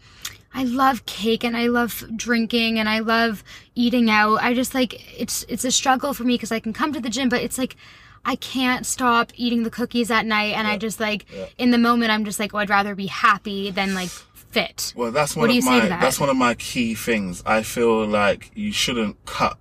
I 0.55 0.65
love 0.65 1.07
cake 1.07 1.45
and 1.45 1.57
I 1.57 1.67
love 1.69 2.05
drinking 2.17 2.79
and 2.79 2.89
I 2.89 3.01
love 3.01 3.45
eating 3.75 4.11
out. 4.11 4.37
I 4.43 4.55
just 4.55 4.75
like 4.75 5.21
it's 5.21 5.45
it's 5.49 5.65
a 5.65 5.71
struggle 5.71 6.15
for 6.15 6.25
me 6.25 6.35
because 6.35 6.53
I 6.53 6.61
can 6.61 6.73
come 6.73 6.93
to 6.93 7.01
the 7.01 7.11
gym, 7.11 7.29
but 7.29 7.43
it's 7.43 7.59
like 7.59 7.77
I 8.25 8.37
can't 8.37 8.85
stop 8.85 9.33
eating 9.37 9.63
the 9.63 9.71
cookies 9.71 10.11
at 10.11 10.27
night 10.27 10.55
and 10.55 10.67
I 10.67 10.77
just 10.77 11.01
like 11.01 11.27
in 11.57 11.71
the 11.71 11.79
moment 11.79 12.11
I'm 12.11 12.25
just 12.25 12.39
like, 12.39 12.53
oh, 12.55 12.59
I'd 12.59 12.71
rather 12.71 12.95
be 12.95 13.07
happy 13.07 13.71
than 13.71 13.95
like 13.95 14.11
fit. 14.51 14.93
Well, 14.97 15.11
that's 15.13 15.37
What 15.37 15.49
one 15.49 15.51
you 15.51 15.59
of 15.59 15.65
my 15.65 15.81
that? 15.89 16.01
that's 16.01 16.19
one 16.21 16.29
of 16.31 16.37
my 16.37 16.55
key 16.55 16.95
things. 16.95 17.43
I 17.47 17.63
feel 17.63 18.07
like 18.07 18.51
you 18.55 18.73
shouldn't 18.73 19.25
cut 19.25 19.59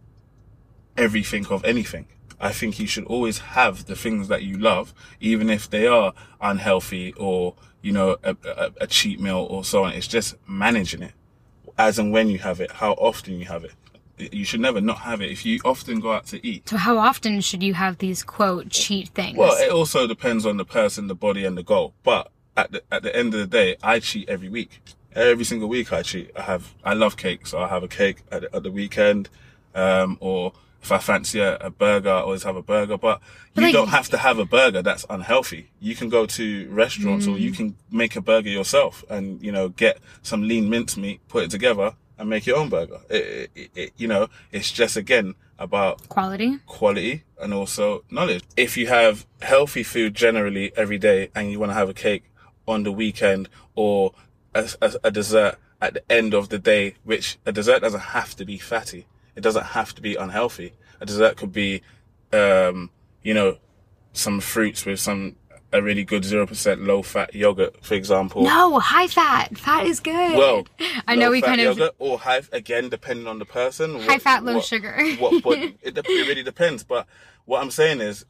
everything 0.97 1.45
of 1.47 1.63
anything. 1.65 2.07
I 2.39 2.51
think 2.51 2.79
you 2.79 2.85
should 2.87 3.05
always 3.05 3.39
have 3.39 3.85
the 3.85 3.95
things 3.95 4.27
that 4.27 4.43
you 4.43 4.57
love, 4.57 4.93
even 5.19 5.49
if 5.49 5.69
they 5.69 5.87
are 5.87 6.13
unhealthy 6.39 7.13
or 7.13 7.55
you 7.81 7.91
know 7.91 8.17
a, 8.23 8.35
a, 8.45 8.71
a 8.81 8.87
cheat 8.87 9.19
meal 9.19 9.47
or 9.49 9.63
so 9.63 9.83
on. 9.85 9.93
It's 9.93 10.07
just 10.07 10.35
managing 10.47 11.01
it 11.01 11.13
as 11.77 11.99
and 11.99 12.11
when 12.11 12.29
you 12.29 12.39
have 12.39 12.59
it, 12.59 12.71
how 12.73 12.93
often 12.93 13.39
you 13.39 13.45
have 13.45 13.63
it. 13.63 13.73
You 14.33 14.45
should 14.45 14.61
never 14.61 14.81
not 14.81 14.99
have 14.99 15.21
it. 15.21 15.29
If 15.31 15.45
you 15.45 15.59
often 15.63 15.99
go 15.99 16.11
out 16.11 16.25
to 16.27 16.45
eat, 16.45 16.67
So 16.69 16.77
how 16.77 16.97
often 16.97 17.39
should 17.41 17.61
you 17.61 17.75
have 17.75 17.99
these 17.99 18.23
quote 18.23 18.69
cheat 18.69 19.09
things? 19.09 19.37
well, 19.37 19.55
it 19.57 19.69
also 19.71 20.07
depends 20.07 20.43
on 20.43 20.57
the 20.57 20.65
person, 20.65 21.05
the 21.07 21.13
body, 21.13 21.45
and 21.45 21.55
the 21.55 21.61
goal. 21.61 21.93
But 22.03 22.31
at 22.57 22.71
the 22.71 22.83
at 22.91 23.03
the 23.03 23.15
end 23.15 23.33
of 23.33 23.39
the 23.39 23.47
day, 23.47 23.77
I 23.81 23.99
cheat 23.99 24.27
every 24.27 24.49
week. 24.49 24.81
Every 25.15 25.45
single 25.45 25.69
week 25.69 25.93
I 25.93 26.01
cheat. 26.03 26.31
I 26.35 26.41
have, 26.43 26.73
I 26.83 26.93
love 26.93 27.15
cake, 27.17 27.47
so 27.47 27.59
I 27.59 27.67
have 27.69 27.81
a 27.83 27.87
cake 27.87 28.17
at, 28.31 28.43
at 28.53 28.61
the 28.63 28.71
weekend, 28.71 29.29
um, 29.73 30.17
or 30.19 30.53
if 30.83 30.91
I 30.91 30.99
fancy 30.99 31.39
a, 31.39 31.55
a 31.57 31.69
burger, 31.71 32.09
I 32.11 32.19
always 32.21 32.43
have 32.43 32.55
a 32.55 32.61
burger. 32.61 32.97
But 32.97 33.19
you 33.55 33.63
like- 33.63 33.73
don't 33.73 33.87
have 33.89 34.09
to 34.09 34.17
have 34.17 34.37
a 34.37 34.45
burger 34.45 34.81
that's 34.83 35.05
unhealthy. 35.09 35.69
You 35.79 35.95
can 35.95 36.09
go 36.09 36.25
to 36.27 36.67
restaurants 36.69 37.25
or 37.27 37.35
Mm. 37.35 37.39
you 37.39 37.51
can 37.51 37.75
make 37.91 38.15
a 38.15 38.21
burger 38.21 38.49
yourself 38.49 39.03
and, 39.09 39.41
you 39.43 39.51
know, 39.51 39.69
get 39.69 39.97
some 40.21 40.47
lean 40.47 40.69
mince 40.69 40.97
meat, 40.97 41.19
put 41.29 41.43
it 41.45 41.49
together 41.51 41.95
and 42.19 42.29
make 42.29 42.45
your 42.45 42.57
own 42.57 42.69
burger. 42.69 42.99
It, 43.09 43.49
it, 43.55 43.69
it, 43.75 43.93
you 43.97 44.07
know, 44.07 44.27
it's 44.51 44.71
just 44.71 44.95
again 44.97 45.33
about 45.57 46.07
Quality. 46.09 46.59
quality 46.67 47.23
and 47.41 47.53
also 47.55 48.03
knowledge. 48.11 48.43
If 48.55 48.77
you 48.77 48.85
have 48.87 49.25
healthy 49.41 49.81
food 49.81 50.13
generally 50.13 50.71
every 50.77 50.99
day 50.99 51.29
and 51.33 51.51
you 51.51 51.59
want 51.59 51.71
to 51.71 51.73
have 51.73 51.89
a 51.89 51.93
cake 51.95 52.23
on 52.67 52.83
the 52.83 52.91
weekend 52.91 53.49
or 53.75 54.13
a, 54.53 54.69
a, 54.81 54.93
a 55.05 55.11
dessert 55.11 55.55
at 55.81 55.93
the 55.93 56.11
end 56.11 56.33
of 56.33 56.49
the 56.49 56.59
day, 56.59 56.95
which 57.03 57.37
a 57.45 57.51
dessert 57.51 57.81
doesn't 57.81 57.99
have 57.99 58.35
to 58.35 58.45
be 58.45 58.57
fatty. 58.57 59.05
It 59.35 59.41
doesn't 59.41 59.65
have 59.67 59.93
to 59.95 60.01
be 60.01 60.15
unhealthy. 60.15 60.73
A 60.99 61.05
dessert 61.05 61.37
could 61.37 61.53
be, 61.53 61.81
um, 62.33 62.89
you 63.21 63.33
know, 63.33 63.57
some 64.13 64.39
fruits 64.39 64.85
with 64.85 64.99
some, 64.99 65.35
a 65.71 65.81
really 65.81 66.03
good 66.03 66.23
0% 66.23 66.87
low 66.87 67.03
fat 67.03 67.35
yogurt, 67.35 67.83
for 67.85 67.93
example. 67.93 68.43
No, 68.43 68.79
high 68.79 69.07
fat. 69.07 69.55
Fat 69.57 69.85
is 69.85 69.99
good. 69.99 70.35
Well, 70.35 70.65
I 71.07 71.15
know 71.15 71.29
we 71.29 71.41
kind 71.41 71.61
of 71.61 71.79
or 71.99 72.17
high 72.17 72.41
again, 72.51 72.89
depending 72.89 73.27
on 73.27 73.37
the 73.37 73.45
person. 73.45 73.99
high 73.99 74.13
what- 74.13 74.21
fat, 74.23 74.43
low 74.43 74.55
what- 74.55 74.65
sugar. 74.65 74.97
what, 75.19 75.45
what 75.45 75.59
it, 75.83 75.97
it 75.97 76.07
really 76.07 76.41
depends. 76.43 76.83
But 76.83 77.05
what 77.45 77.61
I'm 77.61 77.69
saying 77.71 78.01
is, 78.01 78.25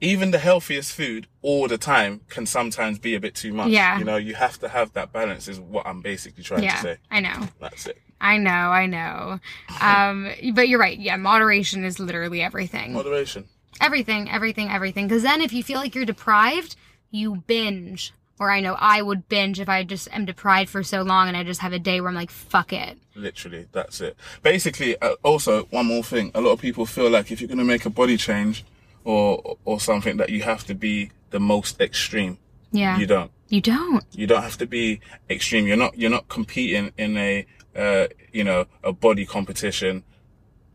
even 0.00 0.30
the 0.30 0.38
healthiest 0.38 0.92
food 0.92 1.26
all 1.42 1.68
the 1.68 1.78
time 1.78 2.22
can 2.28 2.46
sometimes 2.46 2.98
be 2.98 3.14
a 3.14 3.20
bit 3.20 3.34
too 3.34 3.52
much. 3.52 3.68
Yeah. 3.68 3.98
You 3.98 4.04
know, 4.04 4.16
you 4.16 4.34
have 4.34 4.58
to 4.60 4.68
have 4.68 4.92
that 4.94 5.12
balance. 5.12 5.48
Is 5.48 5.60
what 5.60 5.86
I'm 5.86 6.00
basically 6.00 6.42
trying 6.42 6.60
to 6.60 6.66
yeah, 6.66 6.80
say. 6.80 6.96
I 7.10 7.20
know. 7.20 7.48
That's 7.60 7.86
it. 7.86 7.98
I 8.20 8.36
know, 8.36 8.50
I 8.50 8.86
know. 8.86 9.40
Um, 9.80 10.30
but 10.54 10.68
you're 10.68 10.80
right. 10.80 10.98
Yeah, 10.98 11.16
moderation 11.16 11.84
is 11.84 11.98
literally 11.98 12.42
everything. 12.42 12.92
Moderation. 12.92 13.46
Everything, 13.80 14.30
everything, 14.30 14.68
everything. 14.68 15.08
Because 15.08 15.22
then 15.22 15.40
if 15.40 15.52
you 15.52 15.62
feel 15.62 15.78
like 15.78 15.94
you're 15.94 16.04
deprived, 16.04 16.76
you 17.10 17.36
binge. 17.46 18.12
Or 18.38 18.50
I 18.50 18.60
know 18.60 18.74
I 18.78 19.02
would 19.02 19.28
binge 19.28 19.60
if 19.60 19.68
I 19.68 19.84
just 19.84 20.08
am 20.12 20.24
deprived 20.24 20.70
for 20.70 20.82
so 20.82 21.02
long 21.02 21.28
and 21.28 21.36
I 21.36 21.44
just 21.44 21.60
have 21.60 21.74
a 21.74 21.78
day 21.78 22.00
where 22.00 22.08
I'm 22.08 22.14
like, 22.14 22.30
fuck 22.30 22.72
it. 22.72 22.98
Literally, 23.14 23.66
that's 23.72 24.00
it. 24.00 24.16
Basically, 24.42 24.98
uh, 25.00 25.16
also 25.22 25.64
one 25.64 25.86
more 25.86 26.02
thing. 26.02 26.30
A 26.34 26.40
lot 26.40 26.52
of 26.52 26.60
people 26.60 26.86
feel 26.86 27.10
like 27.10 27.30
if 27.30 27.40
you're 27.40 27.48
going 27.48 27.58
to 27.58 27.64
make 27.64 27.84
a 27.84 27.90
body 27.90 28.16
change 28.16 28.64
or 29.04 29.56
or 29.64 29.80
something, 29.80 30.16
that 30.18 30.30
you 30.30 30.42
have 30.42 30.64
to 30.64 30.74
be 30.74 31.10
the 31.30 31.40
most 31.40 31.80
extreme. 31.80 32.38
Yeah. 32.72 32.98
You 32.98 33.06
don't. 33.06 33.30
You 33.48 33.60
don't. 33.60 34.04
You 34.12 34.26
don't 34.26 34.42
have 34.42 34.58
to 34.58 34.66
be 34.66 35.00
extreme. 35.28 35.66
You're 35.66 35.76
not. 35.76 35.98
You're 35.98 36.10
not 36.10 36.28
competing 36.28 36.92
in 36.96 37.16
a 37.16 37.46
uh, 37.74 38.06
you 38.32 38.44
know 38.44 38.66
a 38.84 38.92
body 38.92 39.26
competition 39.26 40.04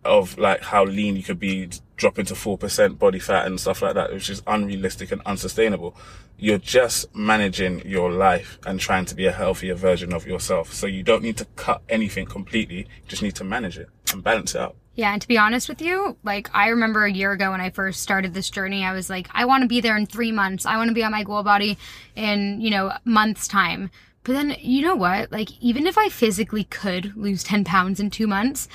of 0.03 0.37
like 0.37 0.61
how 0.61 0.85
lean 0.85 1.15
you 1.15 1.23
could 1.23 1.39
be, 1.39 1.69
dropping 1.97 2.25
to 2.25 2.35
four 2.35 2.57
percent 2.57 2.99
body 2.99 3.19
fat 3.19 3.47
and 3.47 3.59
stuff 3.59 3.81
like 3.81 3.95
that, 3.95 4.13
which 4.13 4.29
is 4.29 4.43
unrealistic 4.45 5.11
and 5.11 5.21
unsustainable. 5.25 5.95
You're 6.37 6.57
just 6.57 7.15
managing 7.15 7.87
your 7.87 8.11
life 8.11 8.59
and 8.65 8.79
trying 8.79 9.05
to 9.05 9.15
be 9.15 9.25
a 9.25 9.31
healthier 9.31 9.73
version 9.73 10.13
of 10.13 10.27
yourself. 10.27 10.73
So 10.73 10.85
you 10.85 11.01
don't 11.01 11.23
need 11.23 11.37
to 11.37 11.45
cut 11.55 11.81
anything 11.87 12.25
completely. 12.25 12.79
You 12.79 13.07
just 13.07 13.23
need 13.23 13.35
to 13.35 13.45
manage 13.45 13.77
it 13.77 13.89
and 14.11 14.21
balance 14.21 14.53
it 14.53 14.61
out. 14.61 14.75
Yeah, 14.95 15.11
and 15.11 15.21
to 15.21 15.27
be 15.27 15.37
honest 15.37 15.67
with 15.67 15.81
you, 15.81 16.17
like 16.23 16.49
I 16.53 16.69
remember 16.69 17.03
a 17.03 17.11
year 17.11 17.33
ago 17.33 17.51
when 17.51 17.59
I 17.59 17.69
first 17.69 18.01
started 18.01 18.33
this 18.33 18.49
journey, 18.49 18.85
I 18.85 18.93
was 18.93 19.09
like, 19.09 19.27
I 19.33 19.43
want 19.43 19.63
to 19.63 19.67
be 19.67 19.81
there 19.81 19.97
in 19.97 20.05
three 20.05 20.31
months. 20.31 20.65
I 20.65 20.77
want 20.77 20.87
to 20.87 20.93
be 20.93 21.03
on 21.03 21.11
my 21.11 21.23
goal 21.23 21.43
body 21.43 21.77
in, 22.15 22.61
you 22.61 22.69
know, 22.69 22.93
months 23.03 23.47
time. 23.47 23.91
But 24.23 24.33
then, 24.33 24.55
you 24.59 24.81
know 24.81 24.95
what? 24.95 25.31
Like, 25.31 25.51
even 25.61 25.85
if 25.85 25.97
I 25.97 26.09
physically 26.09 26.63
could 26.63 27.15
lose 27.15 27.43
10 27.43 27.65
pounds 27.65 27.99
in 27.99 28.09
two 28.09 28.25
months, 28.25 28.69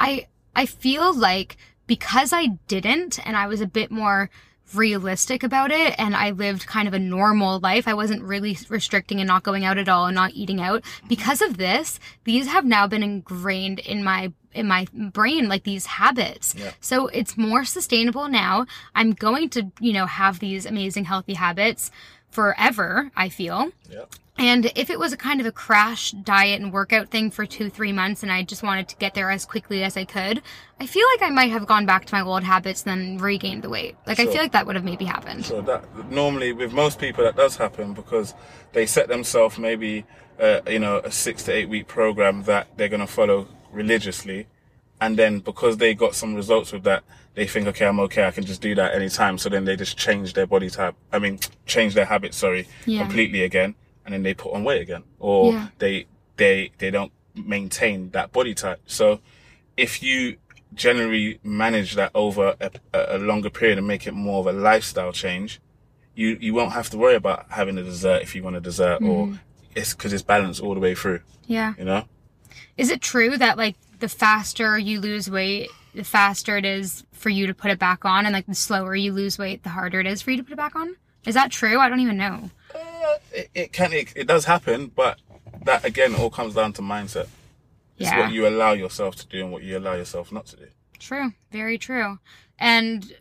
I, 0.00 0.26
I 0.54 0.66
feel 0.66 1.14
like 1.14 1.58
because 1.86 2.32
I 2.32 2.58
didn't 2.66 3.24
and 3.26 3.36
I 3.36 3.46
was 3.46 3.60
a 3.60 3.66
bit 3.66 3.90
more 3.90 4.30
realistic 4.74 5.42
about 5.42 5.70
it 5.70 5.94
and 5.98 6.16
I 6.16 6.30
lived 6.30 6.66
kind 6.66 6.88
of 6.88 6.94
a 6.94 6.98
normal 6.98 7.60
life. 7.60 7.86
I 7.86 7.94
wasn't 7.94 8.22
really 8.22 8.58
restricting 8.68 9.20
and 9.20 9.28
not 9.28 9.42
going 9.42 9.64
out 9.64 9.78
at 9.78 9.88
all 9.88 10.06
and 10.06 10.14
not 10.14 10.32
eating 10.34 10.60
out. 10.60 10.82
Because 11.08 11.40
of 11.40 11.56
this, 11.56 12.00
these 12.24 12.46
have 12.48 12.64
now 12.64 12.86
been 12.86 13.02
ingrained 13.02 13.78
in 13.80 14.02
my 14.02 14.32
in 14.52 14.66
my 14.66 14.86
brain 14.92 15.48
like 15.48 15.64
these 15.64 15.86
habits. 15.86 16.54
Yeah. 16.56 16.72
So 16.80 17.08
it's 17.08 17.36
more 17.36 17.64
sustainable 17.64 18.26
now. 18.28 18.66
I'm 18.94 19.12
going 19.12 19.50
to, 19.50 19.70
you 19.80 19.92
know, 19.92 20.06
have 20.06 20.38
these 20.38 20.64
amazing 20.64 21.04
healthy 21.04 21.34
habits 21.34 21.90
forever, 22.30 23.10
I 23.14 23.28
feel. 23.28 23.70
Yeah. 23.90 24.06
And 24.38 24.70
if 24.74 24.90
it 24.90 24.98
was 24.98 25.12
a 25.12 25.16
kind 25.16 25.40
of 25.40 25.46
a 25.46 25.52
crash 25.52 26.10
diet 26.10 26.60
and 26.60 26.72
workout 26.72 27.08
thing 27.08 27.30
for 27.30 27.46
two, 27.46 27.70
three 27.70 27.92
months 27.92 28.22
and 28.22 28.30
I 28.30 28.42
just 28.42 28.62
wanted 28.62 28.86
to 28.88 28.96
get 28.96 29.14
there 29.14 29.30
as 29.30 29.46
quickly 29.46 29.82
as 29.82 29.96
I 29.96 30.04
could, 30.04 30.42
I 30.78 30.86
feel 30.86 31.06
like 31.14 31.22
I 31.22 31.30
might 31.32 31.50
have 31.50 31.66
gone 31.66 31.86
back 31.86 32.04
to 32.06 32.14
my 32.14 32.20
old 32.20 32.42
habits 32.42 32.84
and 32.84 33.16
then 33.16 33.18
regained 33.18 33.62
the 33.62 33.70
weight. 33.70 33.96
Like, 34.06 34.20
I 34.20 34.26
feel 34.26 34.36
like 34.42 34.52
that 34.52 34.66
would 34.66 34.76
have 34.76 34.84
maybe 34.84 35.06
happened. 35.06 35.46
So 35.46 35.62
that 35.62 36.10
normally 36.10 36.52
with 36.52 36.72
most 36.72 36.98
people 36.98 37.24
that 37.24 37.36
does 37.36 37.56
happen 37.56 37.94
because 37.94 38.34
they 38.72 38.84
set 38.84 39.08
themselves 39.08 39.58
maybe 39.58 40.04
uh, 40.38 40.60
you 40.68 40.78
know 40.78 40.98
a 40.98 41.10
six 41.10 41.42
to 41.44 41.52
eight 41.52 41.68
week 41.70 41.88
program 41.88 42.42
that 42.42 42.68
they're 42.76 42.90
gonna 42.90 43.06
follow 43.06 43.48
religiously, 43.72 44.46
and 45.00 45.18
then 45.18 45.38
because 45.38 45.78
they 45.78 45.94
got 45.94 46.14
some 46.14 46.34
results 46.34 46.72
with 46.72 46.82
that, 46.84 47.04
they 47.34 47.46
think 47.46 47.66
okay 47.68 47.86
I'm 47.86 48.00
okay 48.00 48.26
I 48.26 48.32
can 48.32 48.44
just 48.44 48.60
do 48.60 48.74
that 48.74 48.94
anytime. 48.94 49.38
So 49.38 49.48
then 49.48 49.64
they 49.64 49.76
just 49.76 49.96
change 49.96 50.34
their 50.34 50.46
body 50.46 50.68
type. 50.68 50.94
I 51.10 51.18
mean 51.18 51.38
change 51.64 51.94
their 51.94 52.04
habits. 52.04 52.36
Sorry, 52.36 52.68
Yeah. 52.84 53.00
completely 53.00 53.44
again, 53.44 53.74
and 54.06 54.14
then 54.14 54.22
they 54.22 54.32
put 54.32 54.54
on 54.54 54.64
weight 54.64 54.80
again, 54.80 55.02
or 55.18 55.52
Yeah. 55.52 55.66
they 55.78 56.06
they 56.36 56.72
they 56.78 56.90
don't 56.90 57.12
maintain 57.34 58.10
that 58.10 58.32
body 58.32 58.54
type. 58.54 58.80
So 58.86 59.20
if 59.76 60.02
you 60.02 60.38
generally 60.74 61.38
manage 61.42 61.94
that 61.96 62.10
over 62.14 62.56
a, 62.60 62.70
a 62.94 63.18
longer 63.18 63.50
period 63.50 63.78
and 63.78 63.86
make 63.86 64.06
it 64.06 64.12
more 64.12 64.40
of 64.40 64.46
a 64.46 64.52
lifestyle 64.52 65.12
change, 65.12 65.60
you 66.14 66.38
you 66.40 66.54
won't 66.54 66.72
have 66.72 66.88
to 66.90 66.98
worry 66.98 67.16
about 67.16 67.46
having 67.50 67.76
a 67.76 67.82
dessert 67.82 68.22
if 68.22 68.34
you 68.34 68.42
want 68.42 68.56
a 68.56 68.60
dessert, 68.60 69.02
or 69.02 69.26
mm. 69.26 69.38
it's 69.74 69.92
because 69.92 70.12
it's 70.12 70.22
balanced 70.22 70.62
all 70.62 70.74
the 70.74 70.80
way 70.80 70.94
through. 70.94 71.20
Yeah. 71.46 71.74
You 71.78 71.84
know, 71.84 72.04
Is 72.76 72.90
it 72.90 73.00
true 73.00 73.36
that, 73.38 73.56
like, 73.56 73.76
the 74.00 74.08
faster 74.08 74.78
you 74.78 75.00
lose 75.00 75.30
weight, 75.30 75.70
the 75.94 76.04
faster 76.04 76.56
it 76.56 76.64
is 76.64 77.04
for 77.12 77.30
you 77.30 77.46
to 77.46 77.54
put 77.54 77.70
it 77.70 77.78
back 77.78 78.04
on, 78.04 78.26
and, 78.26 78.32
like, 78.32 78.46
the 78.46 78.54
slower 78.54 78.94
you 78.94 79.12
lose 79.12 79.38
weight, 79.38 79.62
the 79.62 79.70
harder 79.70 80.00
it 80.00 80.06
is 80.06 80.22
for 80.22 80.30
you 80.32 80.36
to 80.38 80.42
put 80.42 80.52
it 80.52 80.56
back 80.56 80.76
on? 80.76 80.96
Is 81.24 81.34
that 81.34 81.50
true? 81.50 81.78
I 81.78 81.88
don't 81.88 82.00
even 82.00 82.16
know. 82.16 82.50
It, 83.32 83.50
it 83.54 83.72
can 83.72 83.92
it, 83.92 84.12
it 84.16 84.26
does 84.26 84.44
happen, 84.44 84.90
but 84.94 85.18
that 85.64 85.84
again 85.84 86.14
all 86.14 86.30
comes 86.30 86.54
down 86.54 86.72
to 86.74 86.82
mindset. 86.82 87.28
It's 87.98 88.10
Yeah. 88.10 88.20
what 88.20 88.32
you 88.32 88.46
allow 88.46 88.72
yourself 88.72 89.16
to 89.16 89.26
do 89.26 89.42
and 89.42 89.52
what 89.52 89.62
you 89.62 89.78
allow 89.78 89.94
yourself 89.94 90.30
not 90.30 90.46
to 90.46 90.56
do. 90.56 90.66
True. 90.98 91.32
Very 91.50 91.78
true. 91.78 92.18
And 92.58 93.14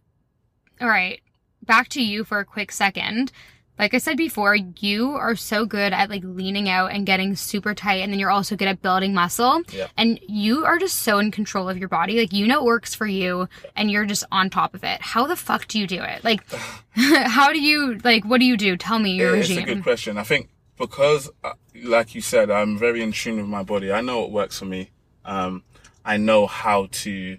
all 0.82 0.90
right, 0.90 1.22
back 1.64 1.90
to 1.90 2.02
you 2.04 2.24
for 2.24 2.40
a 2.40 2.46
quick 2.46 2.72
second. 2.72 3.32
Like 3.78 3.94
I 3.94 3.98
said 3.98 4.18
before, 4.18 4.56
you 4.56 5.12
are 5.12 5.36
so 5.36 5.66
good 5.66 5.92
at 5.92 6.10
like 6.10 6.24
leaning 6.24 6.70
out 6.70 6.92
and 6.92 7.06
getting 7.06 7.36
super 7.36 7.74
tight 7.74 8.02
and 8.02 8.12
then 8.12 8.20
you're 8.20 8.32
also 8.32 8.56
good 8.56 8.68
at 8.68 8.82
building 8.82 9.14
muscle. 9.14 9.62
Yeah. 9.72 9.88
And 9.98 10.20
you 10.28 10.66
are 10.66 10.78
just 10.78 11.00
so 11.00 11.20
in 11.20 11.32
control 11.32 11.68
of 11.68 11.78
your 11.78 11.90
body. 11.90 12.20
Like 12.20 12.34
you 12.34 12.48
know 12.48 12.60
what 12.60 12.66
works 12.66 12.96
for 12.96 13.06
you 13.06 13.50
and 13.76 13.92
you're 13.92 14.06
just 14.06 14.24
on 14.32 14.50
top 14.50 14.74
of 14.74 14.84
it. 14.84 15.02
How 15.02 15.28
the 15.28 15.36
fuck 15.36 15.68
do 15.68 15.80
you 15.80 15.88
do 15.88 16.02
it? 16.02 16.24
Like 16.24 16.44
how 16.92 17.52
do 17.52 17.60
you 17.60 18.00
like 18.04 18.24
what 18.24 18.40
do 18.40 18.46
you 18.46 18.58
do? 18.58 18.78
Tell 18.78 19.00
me 19.00 19.12
your 19.12 19.34
regime. 19.34 19.60
it's 19.60 19.70
a 19.70 19.74
good 19.76 19.84
question. 19.84 20.18
I 20.18 20.24
think 20.24 20.50
because, 20.78 21.30
uh, 21.44 21.54
like 21.84 22.16
you 22.16 22.22
said, 22.22 22.52
I'm 22.52 22.78
very 22.78 23.02
in 23.02 23.12
tune 23.12 23.38
with 23.38 23.46
my 23.46 23.64
body. 23.64 23.92
I 23.92 24.02
know 24.02 24.22
what 24.22 24.32
works 24.32 24.60
for 24.60 24.66
me. 24.66 24.92
Um, 25.24 25.64
I 26.04 26.18
know 26.18 26.48
how 26.48 26.88
to 26.92 27.38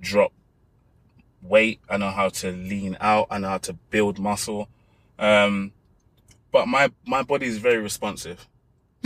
drop 0.00 0.32
weight. 1.42 1.80
I 1.88 1.96
know 1.96 2.10
how 2.10 2.28
to 2.28 2.50
lean 2.50 2.96
out. 3.00 3.28
I 3.30 3.38
know 3.38 3.48
how 3.48 3.58
to 3.58 3.72
build 3.72 4.18
muscle. 4.18 4.68
Um, 5.20 5.72
but 6.50 6.66
my 6.66 6.90
my 7.06 7.22
body 7.22 7.46
is 7.46 7.58
very 7.58 7.78
responsive. 7.78 8.48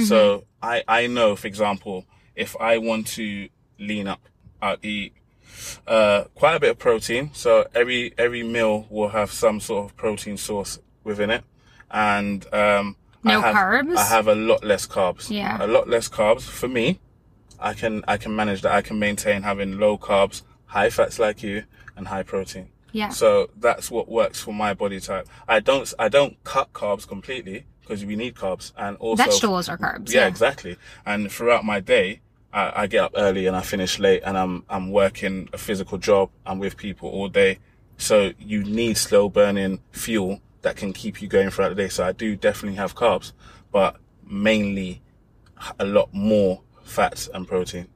So 0.07 0.45
I 0.63 0.83
I 0.89 1.07
know, 1.07 1.37
for 1.37 1.47
example, 1.47 2.07
if 2.35 2.57
I 2.59 2.79
want 2.79 3.07
to 3.09 3.49
lean 3.79 4.09
up, 4.09 4.23
I'll 4.63 4.79
eat 4.83 5.13
uh, 5.87 6.25
quite 6.35 6.57
a 6.57 6.61
bit 6.61 6.71
of 6.71 6.79
protein. 6.79 7.31
So 7.33 7.67
every 7.75 8.13
every 8.19 8.43
meal 8.43 8.87
will 8.91 9.11
have 9.11 9.31
some 9.31 9.61
sort 9.61 9.85
of 9.91 9.97
protein 9.97 10.37
source 10.37 10.79
within 11.05 11.31
it, 11.31 11.45
and 11.91 12.45
um, 12.53 12.97
No 13.23 13.39
I 13.41 13.43
have, 13.43 13.55
carbs? 13.55 13.97
I 13.97 14.05
have 14.05 14.27
a 14.27 14.35
lot 14.35 14.65
less 14.65 14.87
carbs. 14.87 15.31
Yeah. 15.31 15.65
a 15.65 15.69
lot 15.69 15.89
less 15.89 16.09
carbs 16.09 16.43
for 16.43 16.69
me. 16.69 16.99
I 17.61 17.75
can 17.75 18.03
I 18.09 18.17
can 18.17 18.35
manage 18.35 18.63
that. 18.63 18.73
I 18.73 18.83
can 18.83 18.99
maintain 18.99 19.43
having 19.43 19.79
low 19.79 19.97
carbs, 19.97 20.43
high 20.67 20.91
fats 20.91 21.19
like 21.19 21.43
you, 21.43 21.65
and 21.97 22.09
high 22.09 22.25
protein. 22.25 22.69
Yeah. 22.95 23.09
So 23.09 23.51
that's 23.57 23.91
what 23.91 24.09
works 24.09 24.41
for 24.41 24.55
my 24.55 24.73
body 24.73 25.01
type. 25.01 25.29
I 25.49 25.59
don't 25.59 25.93
I 25.99 26.09
don't 26.09 26.43
cut 26.45 26.73
carbs 26.73 27.07
completely 27.07 27.67
because 27.81 28.05
we 28.05 28.15
need 28.15 28.35
carbs 28.35 28.73
and 28.79 28.97
also 28.99 29.25
Vegetables 29.25 29.69
are 29.69 29.77
carbs. 29.77 30.13
yeah, 30.13 30.27
exactly. 30.29 30.77
And 31.05 31.31
throughout 31.31 31.65
my 31.65 31.81
day, 31.81 32.21
I, 32.53 32.83
I 32.83 32.87
get 32.87 33.03
up 33.03 33.13
early 33.17 33.47
and 33.49 33.57
I 33.57 33.63
finish 33.63 33.99
late, 33.99 34.23
and 34.25 34.39
I'm 34.39 34.65
I'm 34.71 34.93
working 34.93 35.49
a 35.53 35.59
physical 35.59 35.99
job. 35.99 36.31
I'm 36.47 36.61
with 36.61 36.77
people 36.77 37.11
all 37.11 37.29
day, 37.29 37.59
so 37.99 38.33
you 38.39 38.63
need 38.63 38.97
slow 38.97 39.29
burning 39.29 39.81
fuel 39.91 40.41
that 40.63 40.77
can 40.77 40.93
keep 40.93 41.21
you 41.21 41.27
going 41.27 41.51
throughout 41.51 41.71
the 41.71 41.75
day. 41.75 41.89
So 41.89 42.05
I 42.05 42.13
do 42.13 42.37
definitely 42.37 42.77
have 42.77 42.95
carbs, 42.95 43.33
but 43.73 43.97
mainly 44.25 45.03
a 45.81 45.85
lot 45.85 46.15
more 46.15 46.63
fats 46.85 47.29
and 47.35 47.47
protein. 47.47 47.89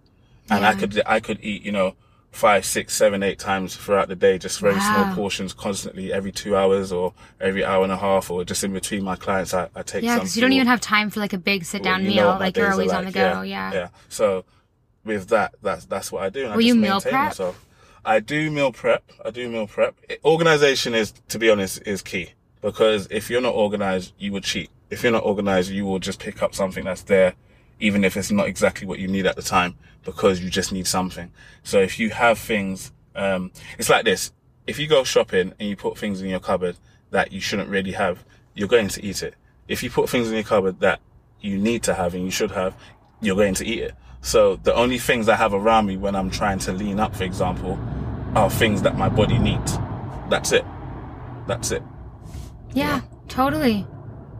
And 0.50 0.64
I 0.64 0.74
could, 0.74 1.00
I 1.06 1.20
could 1.20 1.38
eat, 1.42 1.62
you 1.62 1.72
know, 1.72 1.94
five, 2.38 2.64
six, 2.64 2.94
seven, 2.94 3.22
eight 3.22 3.38
times 3.38 3.74
throughout 3.76 4.08
the 4.08 4.14
day, 4.14 4.38
just 4.38 4.60
very 4.60 4.74
Wow. 4.74 4.80
small 5.06 5.14
portions 5.14 5.52
constantly 5.52 6.12
every 6.12 6.30
two 6.32 6.56
hours 6.56 6.92
or 6.92 7.12
every 7.40 7.64
hour 7.64 7.82
and 7.82 7.92
a 7.92 7.96
half 7.96 8.30
or 8.30 8.44
just 8.44 8.62
in 8.62 8.72
between 8.72 9.02
my 9.02 9.16
clients. 9.16 9.52
I, 9.54 9.68
I 9.74 9.82
take 9.82 10.04
Yeah, 10.04 10.14
some. 10.14 10.20
because 10.20 10.36
you 10.36 10.42
don't 10.42 10.52
even 10.52 10.68
have 10.68 10.80
time 10.80 11.10
for 11.10 11.18
like 11.20 11.32
a 11.32 11.38
big 11.38 11.64
sit 11.64 11.82
down 11.82 12.02
Well, 12.02 12.10
you 12.12 12.16
know 12.16 12.30
meal. 12.32 12.38
Like 12.40 12.56
you're 12.56 12.70
always 12.70 12.92
on 12.92 13.04
the 13.06 13.12
go. 13.12 13.42
Yeah. 13.42 13.72
Yeah. 13.72 13.88
So 14.08 14.44
with 15.04 15.28
that, 15.28 15.54
that's 15.62 15.84
that's 15.86 16.12
what 16.12 16.22
I 16.22 16.28
do. 16.28 16.44
And 16.44 16.50
Will 16.52 16.58
I 16.58 16.62
just 16.62 16.66
you 16.68 16.74
meal 16.76 17.00
prep? 17.00 17.12
myself. 17.14 17.64
I 18.04 18.20
do 18.20 18.50
meal 18.50 18.72
prep. 18.72 19.02
I 19.24 19.30
do 19.30 19.48
meal 19.48 19.66
prep. 19.66 19.96
Organization 20.24 20.94
is, 20.94 21.12
to 21.28 21.38
be 21.38 21.50
honest, 21.50 21.82
is 21.86 22.02
key 22.02 22.30
because 22.62 23.08
if 23.10 23.28
you're 23.30 23.40
not 23.40 23.54
organized, 23.54 24.12
you 24.18 24.30
will 24.32 24.40
cheat. 24.40 24.70
If 24.90 25.02
you're 25.02 25.12
not 25.12 25.24
organized, 25.24 25.70
you 25.70 25.84
will 25.84 25.98
just 25.98 26.18
pick 26.20 26.42
up 26.42 26.54
something 26.54 26.84
that's 26.84 27.02
there, 27.02 27.34
even 27.80 28.04
if 28.04 28.16
it's 28.16 28.30
not 28.30 28.46
exactly 28.48 28.86
what 28.86 28.98
you 28.98 29.08
need 29.08 29.26
at 29.26 29.36
the 29.36 29.42
time, 29.42 29.74
because 30.04 30.40
you 30.40 30.50
just 30.50 30.72
need 30.72 30.86
something. 30.86 31.30
So 31.62 31.80
if 31.80 31.98
you 31.98 32.10
have 32.10 32.38
things, 32.38 32.92
um, 33.14 33.50
it's 33.78 33.90
like 33.90 34.04
this. 34.04 34.32
If 34.66 34.78
you 34.78 34.86
go 34.86 35.04
shopping 35.04 35.52
and 35.58 35.68
you 35.68 35.76
put 35.76 35.96
things 35.98 36.20
in 36.20 36.28
your 36.28 36.40
cupboard 36.40 36.76
that 37.10 37.32
you 37.32 37.40
shouldn't 37.40 37.68
really 37.68 37.92
have, 37.92 38.24
you're 38.54 38.68
going 38.68 38.88
to 38.88 39.04
eat 39.04 39.22
it. 39.22 39.34
If 39.66 39.82
you 39.82 39.90
put 39.90 40.08
things 40.08 40.28
in 40.28 40.34
your 40.34 40.44
cupboard 40.44 40.80
that 40.80 41.00
you 41.40 41.58
need 41.58 41.82
to 41.84 41.94
have 41.94 42.14
and 42.14 42.24
you 42.24 42.30
should 42.30 42.50
have, 42.50 42.74
you're 43.20 43.36
going 43.36 43.54
to 43.54 43.66
eat 43.66 43.80
it. 43.80 43.94
So 44.20 44.56
the 44.56 44.74
only 44.74 44.98
things 44.98 45.28
I 45.28 45.36
have 45.36 45.54
around 45.54 45.86
me 45.86 45.96
when 45.96 46.16
I'm 46.16 46.30
trying 46.30 46.58
to 46.60 46.72
lean 46.72 46.98
up, 47.00 47.14
for 47.14 47.24
example, 47.24 47.78
are 48.34 48.50
things 48.50 48.82
that 48.82 48.96
my 48.96 49.08
body 49.08 49.38
needs. 49.38 49.78
That's 50.28 50.52
it. 50.52 50.64
That's 51.46 51.70
it. 51.70 51.82
Yeah, 52.74 53.00
totally. 53.28 53.86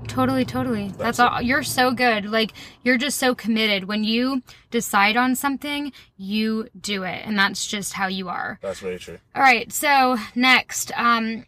Totally, 0.09 0.45
totally. 0.45 0.89
That's, 0.89 1.19
That's 1.19 1.21
all. 1.21 1.41
You're 1.41 1.63
so 1.63 1.93
good. 1.93 2.25
Like, 2.27 2.53
you're 2.83 2.99
just 2.99 3.19
so 3.19 3.37
committed. 3.37 3.85
When 3.85 4.03
you 4.03 4.43
decide 4.73 5.17
on 5.17 5.37
something, 5.37 5.93
you 6.17 6.69
do 6.81 7.05
it. 7.05 7.23
And 7.25 7.39
that's 7.39 7.67
just 7.67 7.93
how 7.93 8.09
you 8.09 8.29
are. 8.29 8.59
That's 8.61 8.81
very 8.81 8.99
true. 8.99 9.19
All 9.37 9.43
right. 9.43 9.73
So, 9.73 10.17
next, 10.35 10.91
um, 10.97 11.45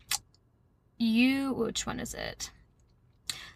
you, 0.99 1.53
which 1.55 1.85
one 1.85 1.99
is 1.99 2.15
it? 2.15 2.53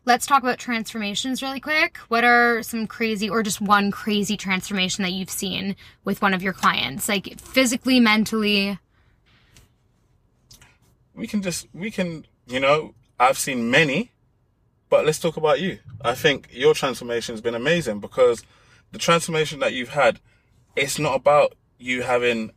Let's 0.05 0.27
talk 0.27 0.43
about 0.43 0.59
transformations 0.59 1.43
really 1.43 1.61
quick. 1.61 1.99
What 2.09 2.25
are 2.25 2.63
some 2.63 2.87
crazy, 2.87 3.31
or 3.31 3.43
just 3.45 3.61
one 3.61 3.91
crazy 3.93 4.37
transformation 4.37 5.03
that 5.03 5.13
you've 5.13 5.31
seen 5.31 5.77
with 6.05 6.23
one 6.23 6.35
of 6.35 6.43
your 6.43 6.53
clients? 6.55 7.09
Like, 7.09 7.39
physically, 7.39 8.01
mentally? 8.01 8.79
We 11.15 11.29
can 11.29 11.41
just, 11.41 11.69
we 11.73 11.93
can, 11.93 12.27
you 12.49 12.59
know, 12.59 12.95
I've 13.21 13.39
seen 13.39 13.71
many, 13.71 14.11
but 14.95 15.05
let's 15.05 15.19
talk 15.19 15.37
about 15.37 15.61
you. 15.61 15.81
I 16.03 16.15
think 16.15 16.47
your 16.53 16.73
transformation 16.73 17.33
has 17.33 17.41
been 17.41 17.57
amazing 17.57 17.99
because 17.99 18.45
the 18.93 18.99
transformation 18.99 19.59
that 19.59 19.73
you've 19.73 19.89
had, 19.89 20.21
it's 20.77 21.01
not 21.01 21.17
about 21.17 21.57
you 21.79 22.03
having 22.03 22.53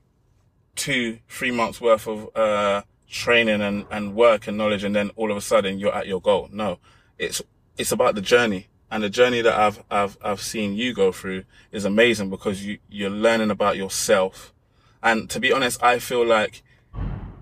two, 0.76 1.18
three 1.28 1.50
months 1.50 1.82
worth 1.82 2.08
of 2.08 2.30
uh, 2.36 2.84
training 3.10 3.60
and, 3.62 3.88
and 3.90 4.14
work 4.14 4.48
and 4.48 4.56
knowledge, 4.56 4.84
and 4.84 4.96
then 4.96 5.10
all 5.16 5.32
of 5.32 5.38
a 5.38 5.42
sudden 5.42 5.80
you're 5.80 5.96
at 5.96 6.06
your 6.06 6.22
goal. 6.22 6.48
No, 6.52 6.78
it's 7.18 7.42
it's 7.76 7.92
about 7.92 8.14
the 8.14 8.22
journey, 8.22 8.68
and 8.92 9.02
the 9.02 9.10
journey 9.10 9.42
that 9.42 9.60
I've 9.60 9.84
I've 9.90 10.16
I've 10.22 10.42
seen 10.42 10.76
you 10.76 10.94
go 10.94 11.12
through 11.12 11.44
is 11.72 11.86
amazing 11.86 12.30
because 12.30 12.64
you 12.64 12.78
you're 12.88 13.10
learning 13.10 13.50
about 13.50 13.78
yourself, 13.78 14.54
and 15.02 15.28
to 15.32 15.40
be 15.40 15.52
honest, 15.52 15.82
I 15.82 15.98
feel 15.98 16.24
like 16.24 16.62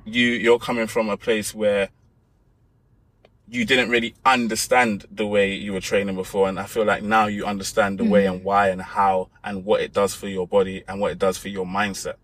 you 0.06 0.28
you're 0.30 0.58
coming 0.58 0.88
from 0.88 1.10
a 1.10 1.18
place 1.18 1.54
where 1.54 1.90
you 3.48 3.66
didn't 3.66 3.90
really 3.90 4.16
understand 4.26 5.06
the 5.12 5.26
way 5.26 5.54
you 5.54 5.72
were 5.72 5.80
training 5.80 6.16
before 6.16 6.50
and 6.50 6.60
i 6.60 6.66
feel 6.66 6.84
like 6.84 7.04
now 7.04 7.28
you 7.28 7.46
understand 7.46 8.00
the 8.00 8.04
way 8.04 8.26
and 8.26 8.38
mm-hmm. 8.38 8.46
why 8.46 8.70
and 8.70 8.82
how 8.82 9.30
and 9.46 9.64
what 9.64 9.80
it 9.80 9.94
does 9.94 10.16
for 10.16 10.28
your 10.28 10.48
body 10.48 10.84
and 10.88 11.00
what 11.00 11.12
it 11.12 11.20
does 11.20 11.38
for 11.38 11.50
your 11.50 11.66
mindset. 11.66 12.16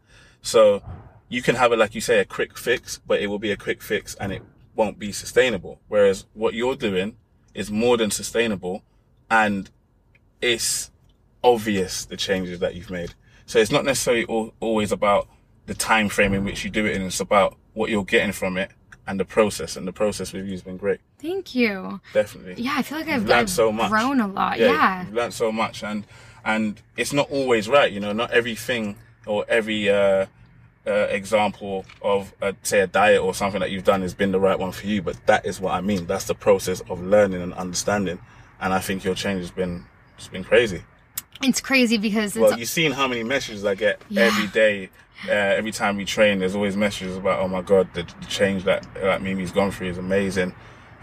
So 0.41 0.81
you 1.29 1.41
can 1.41 1.55
have 1.55 1.71
it 1.71 1.77
like 1.77 1.95
you 1.95 2.01
say 2.01 2.19
a 2.19 2.25
quick 2.25 2.57
fix 2.57 2.99
but 3.05 3.21
it 3.21 3.27
will 3.27 3.39
be 3.39 3.51
a 3.51 3.57
quick 3.57 3.81
fix 3.81 4.15
and 4.15 4.33
it 4.33 4.41
won't 4.75 4.97
be 4.97 5.11
sustainable. 5.11 5.79
Whereas 5.87 6.25
what 6.33 6.55
you're 6.55 6.75
doing 6.75 7.15
is 7.53 7.69
more 7.69 7.95
than 7.95 8.09
sustainable 8.09 8.83
and 9.29 9.69
it's 10.41 10.89
obvious 11.43 12.05
the 12.05 12.17
changes 12.17 12.59
that 12.59 12.75
you've 12.75 12.89
made. 12.89 13.13
So 13.45 13.59
it's 13.59 13.71
not 13.71 13.85
necessarily 13.85 14.25
al- 14.27 14.53
always 14.59 14.91
about 14.91 15.27
the 15.67 15.75
time 15.75 16.09
frame 16.09 16.33
in 16.33 16.43
which 16.43 16.63
you 16.63 16.71
do 16.71 16.85
it 16.85 16.95
and 16.95 17.05
it's 17.05 17.19
about 17.19 17.55
what 17.73 17.89
you're 17.89 18.03
getting 18.03 18.31
from 18.31 18.57
it 18.57 18.71
and 19.11 19.19
the 19.19 19.25
process 19.25 19.75
and 19.75 19.85
the 19.85 19.91
process 19.91 20.31
with 20.31 20.45
you 20.45 20.51
has 20.51 20.61
been 20.61 20.77
great 20.77 21.01
Thank 21.19 21.53
you. 21.53 21.99
definitely 22.13 22.63
Yeah, 22.63 22.75
I 22.77 22.81
feel 22.81 22.97
like 22.97 23.09
I've, 23.09 23.25
learned 23.25 23.41
I've 23.41 23.49
so 23.49 23.69
much. 23.69 23.91
grown 23.91 24.21
a 24.21 24.27
lot. 24.27 24.57
Yeah. 24.57 25.03
you've 25.03 25.13
learned 25.13 25.33
so 25.33 25.51
much 25.51 25.83
and 25.83 26.05
and 26.45 26.81
it's 26.95 27.11
not 27.11 27.29
always 27.29 27.67
right 27.67 27.91
you 27.91 27.99
know 27.99 28.13
not 28.13 28.31
everything 28.31 28.95
or 29.27 29.45
every 29.49 29.89
uh, 29.89 30.25
uh 30.87 30.91
example 30.91 31.85
of 32.01 32.33
uh, 32.41 32.53
say 32.63 32.79
a 32.79 32.87
diet 32.87 33.21
or 33.21 33.33
something 33.33 33.59
that 33.59 33.69
you've 33.69 33.83
done 33.83 34.01
has 34.01 34.13
been 34.13 34.31
the 34.31 34.39
right 34.39 34.57
one 34.57 34.71
for 34.71 34.87
you 34.87 35.01
but 35.01 35.17
that 35.27 35.45
is 35.45 35.59
what 35.59 35.73
i 35.73 35.81
mean 35.81 36.07
that's 36.07 36.25
the 36.25 36.33
process 36.33 36.79
of 36.89 37.03
learning 37.03 37.41
and 37.41 37.53
understanding 37.55 38.17
and 38.61 38.73
i 38.73 38.79
think 38.79 39.03
your 39.03 39.13
change 39.13 39.41
has 39.41 39.51
been 39.51 39.85
it's 40.17 40.29
been 40.29 40.43
crazy 40.43 40.81
It's 41.43 41.61
crazy 41.61 41.97
because 41.97 42.35
it's 42.35 42.41
well 42.41 42.57
you've 42.57 42.69
seen 42.69 42.91
how 42.91 43.07
many 43.07 43.23
messages 43.23 43.65
i 43.65 43.75
get 43.75 44.01
Yeah. 44.09 44.23
every 44.23 44.47
day 44.47 44.89
uh, 45.27 45.31
every 45.31 45.71
time 45.71 45.97
we 45.97 46.05
train 46.05 46.39
there's 46.39 46.55
always 46.55 46.75
messages 46.75 47.15
about 47.17 47.39
oh 47.39 47.47
my 47.47 47.61
god 47.61 47.93
the, 47.93 48.03
the 48.03 48.25
change 48.27 48.63
that 48.65 48.87
that 48.95 49.21
mimi's 49.21 49.51
gone 49.51 49.71
through 49.71 49.89
is 49.89 49.97
amazing 49.97 50.53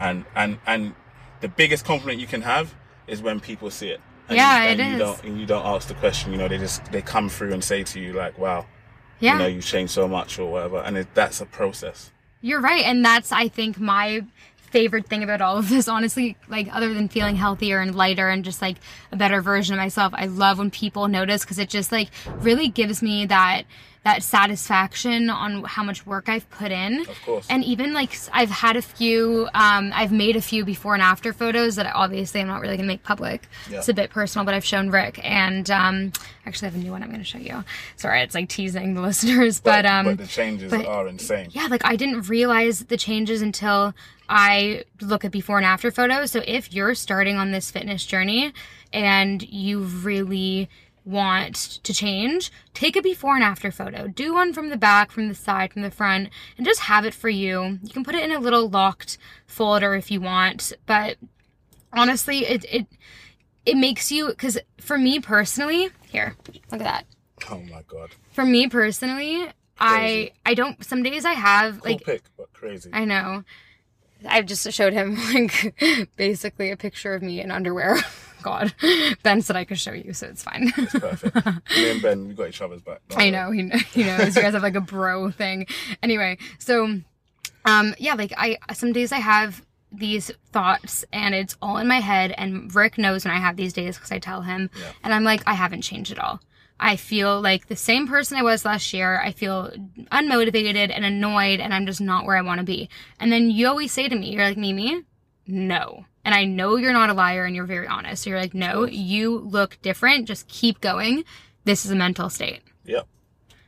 and 0.00 0.24
and 0.34 0.58
and 0.66 0.94
the 1.40 1.48
biggest 1.48 1.84
compliment 1.84 2.20
you 2.20 2.26
can 2.26 2.42
have 2.42 2.74
is 3.06 3.22
when 3.22 3.40
people 3.40 3.70
see 3.70 3.88
it 3.88 4.00
and 4.28 4.36
Yeah, 4.36 4.62
you, 4.64 4.68
and 4.70 4.80
it 4.80 4.86
you 4.86 4.92
is. 4.94 4.98
don't 4.98 5.24
and 5.24 5.40
you 5.40 5.46
don't 5.46 5.64
ask 5.66 5.88
the 5.88 5.94
question 5.94 6.32
you 6.32 6.38
know 6.38 6.48
they 6.48 6.58
just 6.58 6.84
they 6.92 7.02
come 7.02 7.28
through 7.28 7.52
and 7.52 7.62
say 7.62 7.82
to 7.84 8.00
you 8.00 8.12
like 8.12 8.36
wow 8.38 8.66
yeah. 9.20 9.32
you 9.34 9.38
know 9.38 9.46
you've 9.46 9.64
changed 9.64 9.92
so 9.92 10.06
much 10.08 10.38
or 10.38 10.50
whatever 10.50 10.78
and 10.78 10.96
it, 10.98 11.08
that's 11.14 11.40
a 11.40 11.46
process 11.46 12.10
You're 12.40 12.60
right. 12.60 12.84
And 12.84 13.04
that's, 13.04 13.32
I 13.32 13.48
think, 13.48 13.80
my 13.80 14.22
favorite 14.70 15.06
thing 15.06 15.22
about 15.22 15.40
all 15.40 15.56
of 15.56 15.68
this, 15.68 15.88
honestly, 15.88 16.36
like, 16.48 16.68
other 16.74 16.92
than 16.94 17.08
feeling 17.08 17.36
healthier 17.36 17.80
and 17.80 17.94
lighter 17.94 18.28
and 18.28 18.44
just 18.44 18.62
like 18.62 18.76
a 19.12 19.16
better 19.16 19.40
version 19.40 19.74
of 19.74 19.78
myself, 19.78 20.12
I 20.16 20.26
love 20.26 20.58
when 20.58 20.70
people 20.70 21.08
notice 21.08 21.42
because 21.42 21.58
it 21.58 21.68
just 21.68 21.92
like 21.92 22.08
really 22.40 22.68
gives 22.68 23.02
me 23.02 23.26
that. 23.26 23.64
That 24.08 24.22
satisfaction 24.22 25.28
on 25.28 25.64
how 25.64 25.84
much 25.84 26.06
work 26.06 26.30
I've 26.30 26.48
put 26.48 26.72
in. 26.72 27.00
Of 27.00 27.22
course. 27.26 27.46
And 27.50 27.62
even 27.62 27.92
like 27.92 28.16
I've 28.32 28.48
had 28.48 28.74
a 28.76 28.80
few, 28.80 29.50
um, 29.52 29.92
I've 29.94 30.12
made 30.12 30.34
a 30.34 30.40
few 30.40 30.64
before 30.64 30.94
and 30.94 31.02
after 31.02 31.34
photos 31.34 31.76
that 31.76 31.84
obviously 31.94 32.40
I'm 32.40 32.46
not 32.46 32.62
really 32.62 32.78
gonna 32.78 32.88
make 32.88 33.02
public. 33.02 33.46
Yeah. 33.70 33.76
It's 33.78 33.88
a 33.90 33.92
bit 33.92 34.08
personal, 34.08 34.46
but 34.46 34.54
I've 34.54 34.64
shown 34.64 34.88
Rick. 34.88 35.20
And 35.22 35.70
um, 35.70 36.12
actually, 36.46 36.68
I 36.68 36.70
have 36.70 36.80
a 36.80 36.82
new 36.82 36.90
one 36.90 37.02
I'm 37.02 37.10
gonna 37.10 37.22
show 37.22 37.36
you. 37.36 37.62
Sorry, 37.96 38.22
it's 38.22 38.34
like 38.34 38.48
teasing 38.48 38.94
the 38.94 39.02
listeners, 39.08 39.60
but, 39.60 39.84
um, 39.84 40.06
but 40.06 40.16
the 40.16 40.26
changes 40.26 40.70
but- 40.70 40.86
are 40.86 41.06
insane 41.06 41.48
yeah, 41.50 41.66
like 41.66 41.84
I 41.84 41.94
didn't 41.96 42.30
realize 42.30 42.84
the 42.86 42.96
changes 42.96 43.42
until 43.42 43.94
I 44.26 44.84
look 45.02 45.26
at 45.26 45.32
before 45.32 45.58
and 45.58 45.66
after 45.66 45.90
photos. 45.90 46.30
So 46.30 46.42
if 46.46 46.72
you're 46.72 46.94
starting 46.94 47.36
on 47.36 47.52
this 47.52 47.70
fitness 47.70 48.06
journey 48.06 48.54
and 48.90 49.42
you 49.42 49.80
really 49.80 50.70
want 51.08 51.54
to 51.82 51.94
change, 51.94 52.52
take 52.74 52.96
a 52.96 53.02
before 53.02 53.34
and 53.34 53.44
after 53.44 53.70
photo. 53.70 54.08
Do 54.08 54.34
one 54.34 54.52
from 54.52 54.68
the 54.68 54.76
back, 54.76 55.10
from 55.10 55.28
the 55.28 55.34
side, 55.34 55.72
from 55.72 55.82
the 55.82 55.90
front, 55.90 56.28
and 56.56 56.66
just 56.66 56.80
have 56.80 57.04
it 57.04 57.14
for 57.14 57.28
you. 57.28 57.78
You 57.82 57.90
can 57.90 58.04
put 58.04 58.14
it 58.14 58.24
in 58.24 58.32
a 58.32 58.40
little 58.40 58.68
locked 58.68 59.18
folder 59.46 59.94
if 59.94 60.10
you 60.10 60.20
want, 60.20 60.72
but 60.86 61.16
honestly, 61.92 62.46
it 62.46 62.64
it 62.70 62.86
it 63.64 63.76
makes 63.76 64.12
you 64.12 64.34
cuz 64.34 64.58
for 64.78 64.98
me 64.98 65.20
personally, 65.20 65.90
here, 66.10 66.36
look 66.70 66.80
at 66.80 66.84
that 66.84 67.06
oh 67.50 67.62
my 67.70 67.82
god 67.86 68.10
for 68.32 68.44
me 68.44 68.68
personally 68.68 69.46
i 69.78 69.98
Crazy. 69.98 70.32
i 70.46 70.54
don't 70.54 70.84
some 70.84 71.02
days 71.02 71.24
i 71.24 71.32
have 71.32 71.80
cool 71.80 71.92
like 71.92 72.04
pick 72.04 72.22
but 72.36 72.52
crazy 72.52 72.90
i 72.92 73.04
know 73.04 73.44
i've 74.28 74.46
just 74.46 74.70
showed 74.72 74.92
him 74.92 75.16
like 75.34 76.10
basically 76.16 76.70
a 76.70 76.76
picture 76.76 77.14
of 77.14 77.22
me 77.22 77.40
in 77.40 77.50
underwear 77.50 77.98
god 78.48 78.74
ben 79.22 79.40
said 79.42 79.56
i 79.56 79.64
could 79.64 79.78
show 79.78 79.92
you 79.92 80.12
so 80.12 80.26
it's 80.26 80.42
fine 80.42 80.72
It's 80.76 80.92
perfect 80.98 81.34
me 81.76 81.90
and 81.90 82.02
ben 82.02 82.28
we 82.28 82.34
got 82.34 82.48
each 82.48 82.60
other's 82.62 82.80
back 82.82 83.00
i 83.16 83.30
know 83.30 83.50
he, 83.50 83.68
he 83.92 84.04
knows 84.04 84.34
you 84.36 84.42
guys 84.42 84.54
have 84.54 84.62
like 84.62 84.74
a 84.76 84.80
bro 84.80 85.30
thing 85.30 85.66
anyway 86.02 86.36
so 86.58 86.98
um 87.64 87.94
yeah 87.98 88.14
like 88.14 88.32
i 88.36 88.56
some 88.72 88.92
days 88.92 89.12
i 89.12 89.18
have 89.18 89.62
these 89.90 90.30
thoughts 90.52 91.04
and 91.12 91.34
it's 91.34 91.56
all 91.62 91.78
in 91.78 91.88
my 91.88 92.00
head 92.00 92.32
and 92.36 92.74
rick 92.74 92.98
knows 92.98 93.24
when 93.24 93.34
i 93.34 93.38
have 93.38 93.56
these 93.56 93.72
days 93.72 93.96
because 93.96 94.12
i 94.12 94.18
tell 94.18 94.42
him 94.42 94.68
Yeah. 94.78 94.92
and 95.02 95.14
i'm 95.14 95.24
like 95.24 95.42
i 95.46 95.54
haven't 95.54 95.82
changed 95.82 96.12
at 96.12 96.18
all 96.18 96.40
I 96.80 96.94
feel 96.94 97.40
like 97.40 97.66
the 97.66 97.74
same 97.74 98.06
person 98.06 98.38
I 98.38 98.44
was 98.44 98.64
last 98.64 98.92
year. 98.94 99.20
I 99.20 99.32
feel 99.32 99.72
unmotivated 100.12 100.92
and 100.94 101.04
annoyed, 101.04 101.58
and 101.58 101.74
I'm 101.74 101.86
just 101.86 102.00
not 102.00 102.24
where 102.24 102.36
I 102.36 102.42
want 102.42 102.60
to 102.60 102.64
be. 102.64 102.88
And 103.18 103.32
then 103.32 103.50
you 103.50 103.66
always 103.66 103.90
say 103.90 104.08
to 104.08 104.14
me, 104.14 104.30
You're 104.32 104.44
like, 104.44 104.56
Mimi, 104.56 105.02
no. 105.48 106.04
And 106.28 106.34
I 106.34 106.44
know 106.44 106.76
you're 106.76 106.92
not 106.92 107.08
a 107.08 107.14
liar 107.14 107.46
and 107.46 107.56
you're 107.56 107.64
very 107.64 107.86
honest. 107.86 108.24
So 108.24 108.28
you're 108.28 108.38
like, 108.38 108.52
No, 108.52 108.84
you 108.84 109.38
look 109.38 109.78
different. 109.80 110.28
Just 110.28 110.46
keep 110.46 110.78
going. 110.82 111.24
This 111.64 111.86
is 111.86 111.90
a 111.90 111.94
mental 111.94 112.28
state. 112.28 112.60
Yep. 112.84 113.06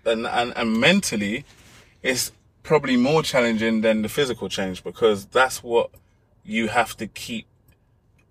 And, 0.04 0.26
and 0.26 0.52
and 0.54 0.78
mentally, 0.78 1.46
it's 2.02 2.32
probably 2.62 2.98
more 2.98 3.22
challenging 3.22 3.80
than 3.80 4.02
the 4.02 4.10
physical 4.10 4.50
change 4.50 4.84
because 4.84 5.24
that's 5.24 5.62
what 5.62 5.88
you 6.44 6.68
have 6.68 6.94
to 6.98 7.06
keep 7.06 7.46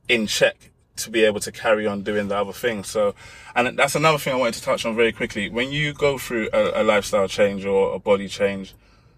in 0.08 0.28
check 0.28 0.70
to 0.98 1.10
be 1.10 1.24
able 1.26 1.40
to 1.40 1.52
carry 1.52 1.88
on 1.88 2.04
doing 2.04 2.28
the 2.28 2.38
other 2.38 2.54
things. 2.54 2.88
So, 2.88 3.16
and 3.56 3.80
that's 3.80 3.96
another 3.96 4.20
thing 4.20 4.34
I 4.34 4.36
wanted 4.36 4.54
to 4.60 4.62
touch 4.62 4.86
on 4.86 4.96
very 4.96 5.12
quickly. 5.12 5.50
When 5.50 5.72
you 5.72 5.92
go 5.92 6.20
through 6.20 6.50
a, 6.54 6.84
a 6.84 6.84
lifestyle 6.84 7.28
change 7.28 7.66
or 7.66 7.96
a 7.96 8.00
body 8.00 8.28
change, 8.28 8.76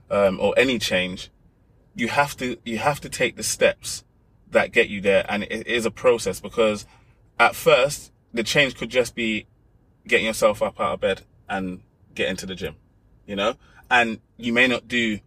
um, 0.09 0.39
or 0.39 0.53
any 0.55 0.79
change, 0.79 1.29
you 1.95 2.07
have 2.07 2.37
to, 2.37 2.55
you 2.63 2.77
have 2.77 3.01
to 3.01 3.09
take 3.09 3.35
the 3.35 3.43
steps 3.43 4.05
that 4.51 4.71
get 4.71 4.89
you 4.89 5.01
there. 5.01 5.25
And 5.27 5.43
it 5.43 5.67
is 5.67 5.85
a 5.85 5.91
process 5.91 6.39
because 6.39 6.85
at 7.39 7.55
first 7.55 8.11
the 8.33 8.43
change 8.43 8.75
could 8.75 8.89
just 8.89 9.15
be 9.15 9.47
getting 10.07 10.25
yourself 10.25 10.61
up 10.61 10.79
out 10.79 10.93
of 10.93 11.01
bed 11.01 11.21
and 11.49 11.81
getting 12.15 12.35
to 12.37 12.45
the 12.45 12.55
gym, 12.55 12.75
you 13.25 13.35
know, 13.35 13.55
and 13.89 14.19
you 14.37 14.53
may 14.53 14.67
not 14.67 14.87
do 14.87 15.19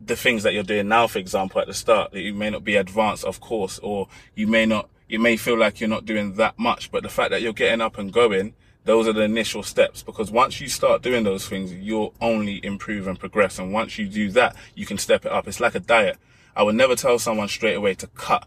the 0.00 0.16
things 0.16 0.42
that 0.42 0.52
you're 0.52 0.62
doing 0.62 0.88
now, 0.88 1.06
for 1.06 1.18
example, 1.18 1.60
at 1.60 1.66
the 1.66 1.74
start, 1.74 2.12
that 2.12 2.20
you 2.20 2.34
may 2.34 2.50
not 2.50 2.64
be 2.64 2.76
advanced, 2.76 3.24
of 3.24 3.40
course, 3.40 3.78
or 3.78 4.08
you 4.34 4.46
may 4.46 4.66
not, 4.66 4.88
you 5.08 5.18
may 5.18 5.36
feel 5.36 5.58
like 5.58 5.80
you're 5.80 5.88
not 5.88 6.04
doing 6.04 6.34
that 6.34 6.58
much, 6.58 6.90
but 6.90 7.02
the 7.02 7.08
fact 7.08 7.30
that 7.30 7.40
you're 7.40 7.52
getting 7.52 7.80
up 7.80 7.96
and 7.98 8.12
going, 8.12 8.54
those 8.84 9.08
are 9.08 9.14
the 9.14 9.22
initial 9.22 9.62
steps 9.62 10.02
because 10.02 10.30
once 10.30 10.60
you 10.60 10.68
start 10.68 11.00
doing 11.00 11.24
those 11.24 11.48
things, 11.48 11.72
you'll 11.72 12.12
only 12.20 12.64
improve 12.64 13.06
and 13.06 13.18
progress. 13.18 13.58
And 13.58 13.72
once 13.72 13.98
you 13.98 14.06
do 14.06 14.30
that, 14.32 14.54
you 14.74 14.84
can 14.84 14.98
step 14.98 15.24
it 15.24 15.32
up. 15.32 15.48
It's 15.48 15.60
like 15.60 15.74
a 15.74 15.80
diet. 15.80 16.18
I 16.54 16.62
would 16.62 16.74
never 16.74 16.94
tell 16.94 17.18
someone 17.18 17.48
straight 17.48 17.74
away 17.76 17.94
to 17.94 18.06
cut 18.08 18.46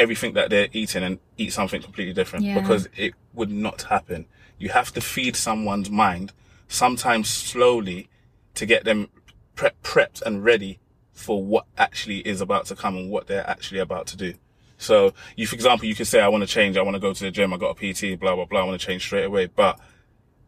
everything 0.00 0.32
that 0.32 0.50
they're 0.50 0.68
eating 0.72 1.02
and 1.04 1.18
eat 1.36 1.52
something 1.52 1.82
completely 1.82 2.14
different 2.14 2.44
Yeah. 2.44 2.58
because 2.60 2.88
it 2.96 3.14
would 3.34 3.50
not 3.50 3.82
happen. 3.82 4.26
You 4.58 4.70
have 4.70 4.92
to 4.94 5.00
feed 5.00 5.36
someone's 5.36 5.90
mind, 5.90 6.32
sometimes 6.68 7.28
slowly, 7.28 8.08
to 8.54 8.66
get 8.66 8.84
them 8.84 9.08
prep, 9.54 9.80
prepped 9.82 10.22
and 10.22 10.42
ready 10.44 10.78
for 11.12 11.44
what 11.44 11.66
actually 11.76 12.18
is 12.26 12.40
about 12.40 12.64
to 12.66 12.74
come 12.74 12.96
and 12.96 13.10
what 13.10 13.26
they're 13.26 13.48
actually 13.48 13.80
about 13.80 14.06
to 14.08 14.16
do. 14.16 14.34
So 14.78 15.12
you, 15.36 15.46
for 15.46 15.54
example, 15.54 15.86
you 15.86 15.94
could 15.94 16.06
say, 16.06 16.20
I 16.20 16.28
want 16.28 16.42
to 16.42 16.46
change. 16.46 16.78
I 16.78 16.82
want 16.82 16.94
to 16.94 17.00
go 17.00 17.12
to 17.12 17.24
the 17.24 17.30
gym. 17.30 17.52
I 17.52 17.58
got 17.58 17.76
a 17.78 17.92
PT, 17.92 18.18
blah, 18.18 18.34
blah, 18.34 18.46
blah. 18.46 18.60
I 18.62 18.64
want 18.64 18.80
to 18.80 18.86
change 18.86 19.02
straight 19.02 19.24
away. 19.26 19.46
But 19.46 19.78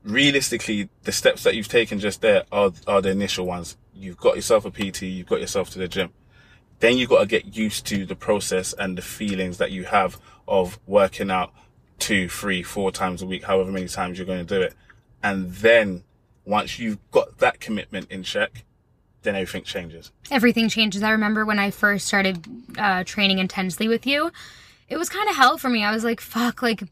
realistically, 0.03 0.89
the 1.05 1.13
steps 1.13 1.43
that 1.43 1.55
you've 1.55 1.69
taken 1.69 1.99
just 1.99 2.23
there 2.23 2.45
are, 2.51 2.73
are 2.87 3.03
the 3.03 3.11
initial 3.11 3.47
ones. 3.47 3.77
You've 3.95 4.17
got 4.17 4.37
yourself 4.37 4.65
a 4.65 4.71
PT. 4.71 5.03
You've 5.03 5.27
got 5.27 5.41
yourself 5.41 5.71
to 5.71 5.79
the 5.79 5.89
gym. 5.89 6.11
Then 6.83 6.99
you 6.99 7.07
got 7.07 7.21
to 7.21 7.27
get 7.27 7.57
used 7.57 7.87
to 7.87 8.05
the 8.05 8.17
process 8.17 8.73
and 8.73 8.99
the 8.99 9.03
feelings 9.03 9.59
that 9.59 9.71
you 9.71 9.85
have 9.85 10.19
of 10.49 10.81
working 10.85 11.31
out 11.31 11.55
two, 12.01 12.29
three, 12.29 12.65
four 12.65 12.91
times 12.91 13.23
a 13.23 13.27
week, 13.27 13.45
however 13.45 13.71
many 13.71 13.87
times 13.87 14.19
you're 14.19 14.27
going 14.27 14.45
to 14.45 14.55
do 14.55 14.61
it. 14.61 14.75
And 15.23 15.53
then 15.53 16.03
once 16.45 16.81
you've 16.81 16.99
got 17.13 17.39
that 17.39 17.61
commitment 17.61 18.11
in 18.11 18.25
check, 18.25 18.65
then 19.23 19.37
everything 19.37 19.63
changes. 19.63 20.11
everything 20.33 20.69
changes. 20.69 21.05
I 21.05 21.11
remember 21.11 21.45
when 21.45 21.61
I 21.61 21.71
first 21.71 22.09
started 22.09 22.45
uh, 22.77 23.05
training 23.05 23.39
intensely 23.39 23.87
with 23.87 24.05
you, 24.05 24.33
it 24.89 24.97
was 24.97 25.09
kind 25.09 25.31
of 25.31 25.37
hell 25.37 25.59
for 25.59 25.69
me. 25.69 25.85
I 25.85 25.93
was 25.93 26.03
like, 26.03 26.21
fuck, 26.21 26.63
like, 26.63 26.83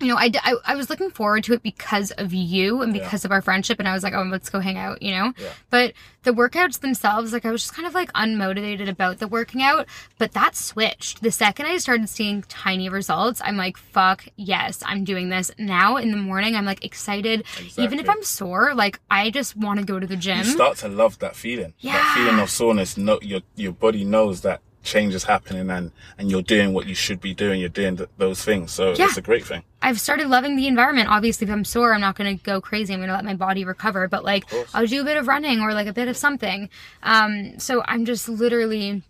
you 0.00 0.06
know, 0.06 0.16
I, 0.16 0.30
I, 0.44 0.54
I, 0.64 0.76
was 0.76 0.90
looking 0.90 1.10
forward 1.10 1.42
to 1.44 1.54
it 1.54 1.62
because 1.62 2.12
of 2.12 2.32
you 2.32 2.82
and 2.82 2.94
Yeah. 2.94 3.02
because 3.02 3.24
of 3.24 3.32
our 3.32 3.42
friendship. 3.42 3.80
And 3.80 3.88
I 3.88 3.94
was 3.94 4.04
like, 4.04 4.14
oh, 4.14 4.22
let's 4.22 4.48
go 4.48 4.60
hang 4.60 4.76
out, 4.78 5.02
you 5.02 5.10
know? 5.10 5.32
Yeah. 5.36 5.48
But 5.70 5.92
the 6.22 6.30
workouts 6.32 6.78
themselves, 6.80 7.32
like, 7.32 7.44
I 7.44 7.50
was 7.50 7.62
just 7.62 7.74
kind 7.74 7.86
of 7.86 7.94
like 7.94 8.12
unmotivated 8.12 8.88
about 8.88 9.18
the 9.18 9.26
working 9.26 9.60
out. 9.60 9.88
But 10.16 10.32
that 10.32 10.54
switched. 10.54 11.22
The 11.22 11.32
second 11.32 11.66
I 11.66 11.78
started 11.78 12.08
seeing 12.08 12.42
tiny 12.42 12.88
results, 12.88 13.40
I'm 13.44 13.56
like, 13.56 13.76
fuck, 13.76 14.24
yes, 14.36 14.82
I'm 14.86 15.02
doing 15.02 15.30
this. 15.30 15.50
Now 15.58 15.96
in 15.96 16.12
the 16.12 16.16
morning, 16.16 16.54
I'm 16.54 16.64
like 16.64 16.84
excited. 16.84 17.44
Even 17.76 17.98
if 17.98 18.08
I'm 18.08 18.22
sore, 18.22 18.74
like, 18.76 19.00
I 19.10 19.30
just 19.30 19.56
want 19.56 19.80
to 19.80 19.84
go 19.86 19.98
to 19.98 20.06
the 20.06 20.16
gym. 20.16 20.38
You 20.38 20.44
start 20.44 20.76
to 20.78 20.88
love 20.88 21.18
that 21.18 21.34
feeling. 21.34 21.74
That 21.82 21.88
Yeah. 21.92 22.14
feeling 22.14 22.38
of 22.40 22.50
soreness. 22.50 22.96
No, 22.96 23.18
your, 23.20 23.40
your 23.56 23.72
body 23.72 24.04
knows 24.04 24.42
that 24.42 24.60
change 24.82 25.14
is 25.14 25.24
happening 25.24 25.68
and, 25.70 25.90
and 26.18 26.30
you're 26.30 26.42
doing 26.42 26.72
what 26.72 26.86
you 26.86 26.94
should 26.94 27.20
be 27.20 27.34
doing. 27.34 27.60
You're 27.60 27.68
doing 27.68 27.96
th- 27.96 28.08
those 28.16 28.42
things. 28.44 28.72
So 28.72 28.94
Yeah. 28.94 29.06
it's 29.06 29.16
a 29.18 29.22
great 29.22 29.44
thing. 29.44 29.62
I've 29.82 30.00
started 30.00 30.28
loving 30.28 30.56
the 30.56 30.66
environment. 30.66 31.08
Obviously, 31.08 31.46
if 31.46 31.52
I'm 31.52 31.64
sore, 31.64 31.94
I'm 31.94 32.00
not 32.00 32.16
going 32.16 32.38
to 32.38 32.42
go 32.42 32.60
crazy. 32.60 32.92
I'm 32.94 33.00
going 33.00 33.08
to 33.08 33.14
let 33.14 33.24
my 33.24 33.34
body 33.34 33.64
recover. 33.64 34.08
But 34.08 34.24
like. 34.24 34.44
I'll 34.74 34.86
do 34.86 35.00
a 35.00 35.04
bit 35.04 35.16
of 35.16 35.28
running 35.28 35.60
or 35.60 35.74
like 35.74 35.86
a 35.86 35.92
bit 35.92 36.08
of 36.08 36.16
something. 36.16 36.70
Um, 37.02 37.58
so 37.58 37.82
I'm 37.86 38.04
just 38.04 38.28
literally 38.28 39.02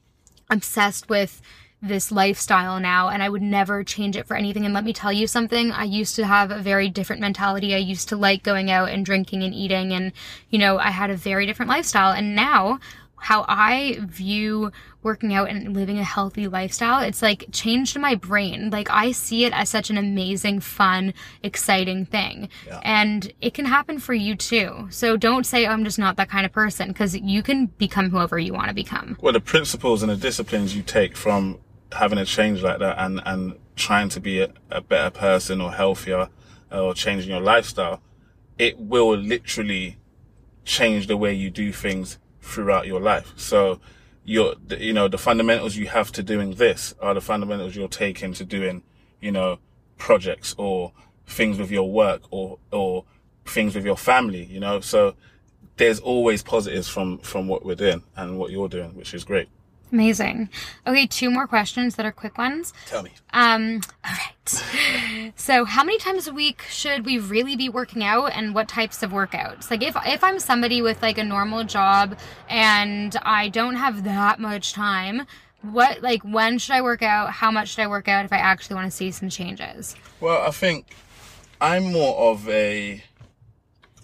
obsessed 0.51 1.09
with 1.09 1.41
this 1.81 2.11
lifestyle 2.11 2.81
now 2.81 3.09
and 3.09 3.23
I 3.23 3.29
would 3.29 3.43
never 3.43 3.85
change 3.85 4.17
it 4.17 4.27
for 4.27 4.37
anything. 4.37 4.65
And 4.65 4.75
let 4.75 4.85
me 4.85 4.93
tell 4.93 5.13
you 5.13 5.29
something, 5.29 5.71
I 5.71 5.85
used 5.85 6.17
to 6.17 6.27
have 6.27 6.51
a 6.51 6.59
very 6.59 6.89
different 6.89 7.21
mentality. 7.21 7.73
I 7.73 7.79
used 7.79 8.09
to 8.09 8.17
like 8.17 8.43
going 8.43 8.69
out 8.71 8.89
and 8.89 9.07
drinking 9.07 9.45
and 9.45 9.55
eating 9.55 9.93
and, 9.93 10.13
you 10.51 10.59
know, 10.59 10.79
I 10.79 10.91
had 10.91 11.11
a 11.11 11.17
very 11.17 11.47
different 11.47 11.69
lifestyle. 11.69 12.13
And 12.13 12.35
now 12.35 12.81
how 13.21 13.45
I 13.49 13.99
view 14.03 14.73
working 15.03 15.33
out 15.33 15.49
and 15.49 15.75
living 15.75 15.99
a 15.99 16.05
healthy 16.05 16.49
lifestyle, 16.49 17.03
it's 17.03 17.23
like 17.23 17.47
changed 17.53 17.99
my 17.99 18.15
brain. 18.15 18.71
Like 18.71 18.91
I 18.91 19.13
see 19.13 19.45
it 19.45 19.53
as 19.53 19.69
such 19.69 19.91
an 19.91 19.97
amazing, 19.97 20.61
fun, 20.61 21.15
exciting 21.43 22.05
thing. 22.05 22.49
Yeah. 22.67 22.81
And 22.83 23.33
it 23.41 23.55
can 23.55 23.65
happen 23.65 23.99
for 23.99 24.15
you 24.15 24.35
too. 24.35 24.89
So 24.91 25.17
don't 25.17 25.47
say, 25.47 25.67
oh, 25.67 25.71
I'm 25.71 25.85
just 25.85 25.99
not 25.99 26.17
that 26.17 26.29
kind 26.29 26.45
of 26.45 26.53
person 26.53 26.89
because 26.89 27.17
you 27.17 27.43
can 27.43 27.67
become 27.67 28.11
whoever 28.11 28.39
you 28.39 28.53
want 28.53 28.69
to 28.69 28.75
become. 28.75 29.17
Well, 29.21 29.33
the 29.33 29.41
principles 29.41 30.03
and 30.03 30.11
the 30.11 30.17
disciplines 30.17 30.75
you 30.75 30.83
take 30.83 31.17
from 31.17 31.59
having 31.93 32.19
a 32.19 32.25
change 32.25 32.63
like 32.63 32.81
that 32.81 32.97
and, 32.99 33.21
and 33.25 33.55
trying 33.77 34.09
to 34.11 34.21
be 34.21 34.41
a, 34.41 34.53
a 34.71 34.81
better 34.81 35.11
person 35.11 35.61
or 35.61 35.73
healthier 35.73 36.29
uh, 36.73 36.85
or 36.85 36.93
changing 36.93 37.31
your 37.31 37.41
lifestyle, 37.41 38.03
it 38.59 38.79
will 38.79 39.17
literally 39.17 39.97
change 40.65 41.07
the 41.07 41.17
way 41.17 41.33
you 41.33 41.51
do 41.51 41.73
things 41.73 42.19
throughout 42.43 42.87
your 42.87 43.01
life. 43.01 43.33
So 43.37 43.81
your, 44.29 44.57
you 44.79 44.93
know, 44.93 45.09
the 45.09 45.17
fundamentals 45.17 45.75
you 45.75 45.87
have 45.87 46.13
to 46.13 46.23
doing 46.23 46.53
this 46.55 46.95
are 47.01 47.15
the 47.15 47.21
fundamentals 47.21 47.75
you're 47.75 47.89
taking 47.89 48.35
to 48.35 48.45
doing, 48.45 48.83
you 49.23 49.33
know, 49.33 49.59
projects 49.97 50.55
or 50.59 50.93
things 51.27 51.59
with 51.59 51.71
your 51.71 51.91
work 51.91 52.21
or, 52.31 52.59
or 52.71 53.07
things 53.47 53.75
with 53.75 53.87
your 53.87 53.97
family, 53.97 54.45
you 54.45 54.61
know, 54.61 54.81
so 54.81 55.15
there's 55.79 55.99
always 55.99 56.43
positives 56.43 56.89
from, 56.89 57.17
from 57.21 57.49
what 57.49 57.65
we're 57.65 57.75
doing 57.75 58.03
and 58.17 58.39
what 58.39 58.51
you're 58.51 58.69
doing, 58.69 58.95
which 58.95 59.15
is 59.15 59.25
great. 59.25 59.49
Amazing. 59.93 60.51
Okay, 60.87 61.07
two 61.07 61.31
more 61.31 61.47
questions 61.47 61.95
that 61.97 62.05
are 62.05 62.13
quick 62.13 62.37
ones. 62.37 62.73
Tell 62.87 63.03
me. 63.03 63.11
Um, 63.33 63.81
all 64.05 64.13
right. 64.13 64.35
So, 65.37 65.67
how 65.67 65.85
many 65.85 65.99
times 65.99 66.27
a 66.27 66.33
week 66.33 66.63
should 66.71 67.05
we 67.05 67.19
really 67.19 67.55
be 67.55 67.69
working 67.69 68.03
out, 68.03 68.33
and 68.35 68.55
what 68.55 68.67
types 68.67 69.03
of 69.03 69.11
workouts? 69.11 69.71
Like, 69.71 69.83
if 69.83 69.95
if 70.07 70.25
I'm 70.25 70.39
somebody 70.39 70.81
with 70.81 71.03
like 71.03 71.19
a 71.19 71.25
normal 71.25 71.65
job 71.65 72.19
and 72.49 73.15
I 73.23 73.49
don't 73.51 73.77
have 73.77 74.05
that 74.05 74.41
much 74.41 74.73
time, 74.73 75.27
what 75.63 76.03
like 76.03 76.23
when 76.23 76.59
should 76.59 76.75
I 76.75 76.83
work 76.83 77.03
out? 77.03 77.31
How 77.31 77.51
much 77.51 77.71
should 77.71 77.83
I 77.83 77.89
work 77.89 78.09
out 78.09 78.25
if 78.25 78.33
I 78.33 78.39
actually 78.39 78.77
want 78.77 78.91
to 78.91 78.97
see 78.97 79.11
some 79.11 79.29
changes? 79.29 79.97
Well, 80.21 80.43
I 80.47 80.51
think 80.51 80.87
I'm 81.61 81.93
more 81.93 82.17
of 82.33 82.49
a 82.49 83.03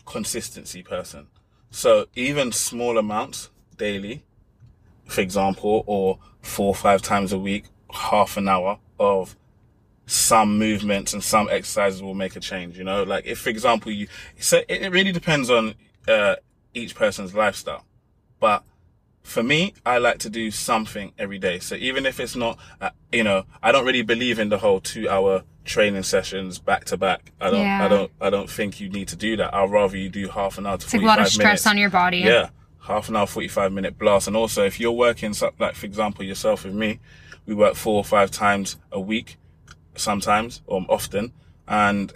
consistency 0.04 0.82
person. 0.82 1.28
So 1.70 2.06
even 2.14 2.52
small 2.52 2.98
amounts 2.98 3.50
daily, 3.76 4.24
for 5.06 5.20
example, 5.20 5.84
or 5.86 6.18
four 6.42 6.68
or 6.68 6.74
five 6.74 7.02
times 7.02 7.32
a 7.32 7.38
week, 7.38 7.64
half 7.92 8.36
an 8.36 8.48
hour 8.48 8.78
of 8.98 9.36
some 10.06 10.58
movements 10.58 11.12
and 11.14 11.22
some 11.22 11.48
exercises 11.50 12.02
will 12.02 12.14
make 12.14 12.36
a 12.36 12.40
change, 12.40 12.76
you 12.76 12.84
know? 12.84 13.02
Like 13.02 13.26
if, 13.26 13.40
for 13.40 13.50
example, 13.50 13.90
you, 13.90 14.08
so 14.38 14.62
it, 14.68 14.90
really 14.92 15.12
depends 15.12 15.50
on, 15.50 15.74
uh, 16.06 16.36
each 16.74 16.94
person's 16.94 17.34
lifestyle. 17.34 17.84
But 18.40 18.64
for 19.22 19.42
me, 19.42 19.72
I 19.86 19.98
like 19.98 20.18
to 20.18 20.30
do 20.30 20.50
something 20.50 21.12
every 21.18 21.38
day. 21.38 21.58
So 21.58 21.76
even 21.76 22.04
if 22.04 22.20
it's 22.20 22.36
not, 22.36 22.58
uh, 22.80 22.90
you 23.12 23.24
know, 23.24 23.44
I 23.62 23.72
don't 23.72 23.86
really 23.86 24.02
believe 24.02 24.38
in 24.38 24.50
the 24.50 24.58
whole 24.58 24.80
two 24.80 25.08
hour 25.08 25.44
training 25.64 26.02
sessions 26.02 26.58
back 26.58 26.84
to 26.86 26.98
back. 26.98 27.32
I 27.40 27.48
don't, 27.48 27.60
Yeah. 27.62 27.84
I 27.84 27.88
don't, 27.88 28.12
I 28.20 28.28
don't 28.28 28.50
think 28.50 28.80
you 28.80 28.90
need 28.90 29.08
to 29.08 29.16
do 29.16 29.36
that. 29.38 29.54
I'd 29.54 29.70
rather 29.70 29.96
you 29.96 30.10
do 30.10 30.28
half 30.28 30.58
an 30.58 30.66
hour 30.66 30.76
to 30.76 30.84
It's 30.84 30.92
like 30.92 31.02
a 31.02 31.06
lot 31.06 31.20
of 31.20 31.28
stress 31.28 31.64
minutes. 31.64 31.66
on 31.66 31.78
your 31.78 31.90
body. 31.90 32.18
Yeah. 32.18 32.50
Half 32.84 33.08
an 33.08 33.16
hour, 33.16 33.26
45 33.26 33.72
minute 33.72 33.98
blast. 33.98 34.26
And 34.26 34.36
also 34.36 34.64
if 34.64 34.78
you're 34.78 34.92
working, 34.92 35.34
like 35.58 35.74
for 35.74 35.86
example, 35.86 36.24
yourself 36.24 36.64
and 36.64 36.74
me, 36.74 37.00
we 37.46 37.54
work 37.54 37.74
four 37.76 37.96
or 37.96 38.04
five 38.04 38.30
times 38.30 38.76
a 38.92 39.00
week, 39.00 39.36
sometimes 39.96 40.60
or 40.66 40.84
often. 40.88 41.32
And 41.66 42.12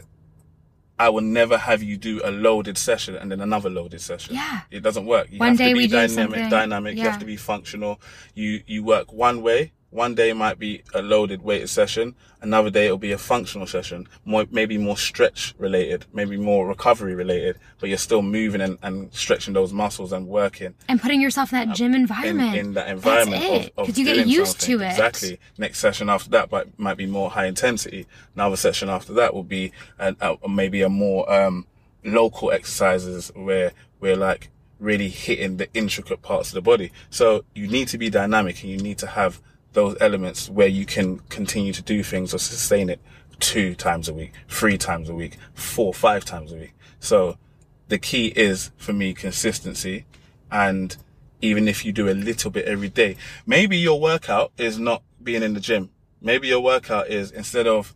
I 0.98 1.08
will 1.10 1.22
never 1.22 1.56
have 1.56 1.82
you 1.82 1.96
do 1.96 2.20
a 2.24 2.30
loaded 2.30 2.76
session 2.76 3.14
and 3.16 3.30
then 3.30 3.40
another 3.40 3.70
loaded 3.70 4.00
session. 4.00 4.34
Yeah. 4.34 4.60
It 4.70 4.80
doesn't 4.80 5.06
work. 5.06 5.28
You 5.30 5.38
One 5.38 5.50
have 5.50 5.58
day 5.58 5.68
to 5.68 5.74
be 5.74 5.78
we 5.80 5.86
do 5.86 5.92
dynamic, 5.92 6.14
something- 6.34 6.50
dynamic. 6.50 6.96
You 6.96 7.04
have 7.04 7.18
to 7.20 7.24
be 7.26 7.36
functional. 7.36 8.00
You, 8.34 8.62
you 8.66 8.82
work 8.84 9.12
one 9.12 9.40
way. 9.42 9.72
One 9.90 10.14
day 10.14 10.34
might 10.34 10.58
be 10.58 10.82
a 10.92 11.00
loaded 11.00 11.40
weighted 11.42 11.70
session. 11.70 12.14
Another 12.42 12.68
day 12.68 12.84
it'll 12.86 12.98
be 12.98 13.12
a 13.12 13.18
functional 13.18 13.66
session. 13.66 14.06
More, 14.26 14.44
maybe 14.50 14.76
more 14.76 14.98
stretch 14.98 15.54
related, 15.58 16.04
maybe 16.12 16.36
more 16.36 16.68
recovery 16.68 17.14
related, 17.14 17.58
but 17.80 17.88
you're 17.88 17.96
still 17.98 18.20
moving 18.20 18.60
and, 18.60 18.76
and 18.82 19.12
stretching 19.14 19.54
those 19.54 19.72
muscles 19.72 20.12
and 20.12 20.28
working 20.28 20.74
And 20.88 21.00
putting 21.00 21.22
yourself 21.22 21.52
in 21.54 21.58
that 21.68 21.74
gym 21.74 21.94
environment. 21.94 22.54
in 22.56 22.74
that 22.74 22.88
environment 22.88 23.40
That's 23.42 23.66
it. 23.66 23.72
of, 23.76 23.78
of 23.78 23.86
Because 23.86 23.98
you 23.98 24.04
get 24.04 24.26
used 24.26 24.60
something. 24.60 24.78
to 24.78 24.84
it. 24.84 24.90
Exactly. 24.90 25.40
Next 25.56 25.78
session 25.78 26.10
after 26.10 26.28
that 26.30 26.52
might, 26.52 26.78
might 26.78 26.96
be 26.98 27.06
more 27.06 27.30
high 27.30 27.46
intensity. 27.46 28.06
Another 28.34 28.56
session 28.56 28.90
after 28.90 29.14
that 29.14 29.32
will 29.32 29.42
be 29.42 29.72
an, 29.98 30.16
maybe 30.48 30.82
a 30.82 30.90
more 30.90 31.32
um, 31.32 31.66
local 32.04 32.52
exercises 32.52 33.32
where 33.34 33.72
we're 34.00 34.16
like 34.16 34.50
really 34.78 35.08
hitting 35.08 35.56
the 35.56 35.68
intricate 35.72 36.20
parts 36.20 36.50
of 36.50 36.54
the 36.54 36.62
body. 36.62 36.92
So 37.08 37.44
you 37.54 37.66
need 37.66 37.88
to 37.88 37.98
be 37.98 38.10
dynamic 38.10 38.62
and 38.62 38.70
you 38.70 38.76
need 38.76 38.98
to 38.98 39.06
have 39.08 39.40
those 39.78 39.96
elements 40.00 40.50
where 40.50 40.66
you 40.66 40.84
can 40.84 41.20
continue 41.28 41.72
to 41.72 41.82
do 41.82 42.02
things 42.02 42.34
or 42.34 42.38
sustain 42.38 42.90
it 42.90 43.00
two 43.38 43.76
times 43.76 44.08
a 44.08 44.12
week, 44.12 44.32
three 44.48 44.76
times 44.76 45.08
a 45.08 45.14
week, 45.14 45.36
four, 45.54 45.94
five 45.94 46.24
times 46.24 46.50
a 46.52 46.56
week. 46.56 46.74
So 46.98 47.38
the 47.86 47.96
key 47.96 48.26
is 48.34 48.72
for 48.76 48.92
me 48.92 49.14
consistency 49.14 50.04
and 50.50 50.96
even 51.40 51.68
if 51.68 51.84
you 51.84 51.92
do 51.92 52.08
a 52.08 52.16
little 52.28 52.50
bit 52.50 52.64
every 52.64 52.88
day, 52.88 53.16
maybe 53.46 53.76
your 53.78 54.00
workout 54.00 54.50
is 54.58 54.80
not 54.80 55.04
being 55.22 55.44
in 55.44 55.54
the 55.54 55.60
gym. 55.60 55.90
Maybe 56.20 56.48
your 56.48 56.60
workout 56.60 57.06
is 57.06 57.30
instead 57.30 57.68
of, 57.68 57.94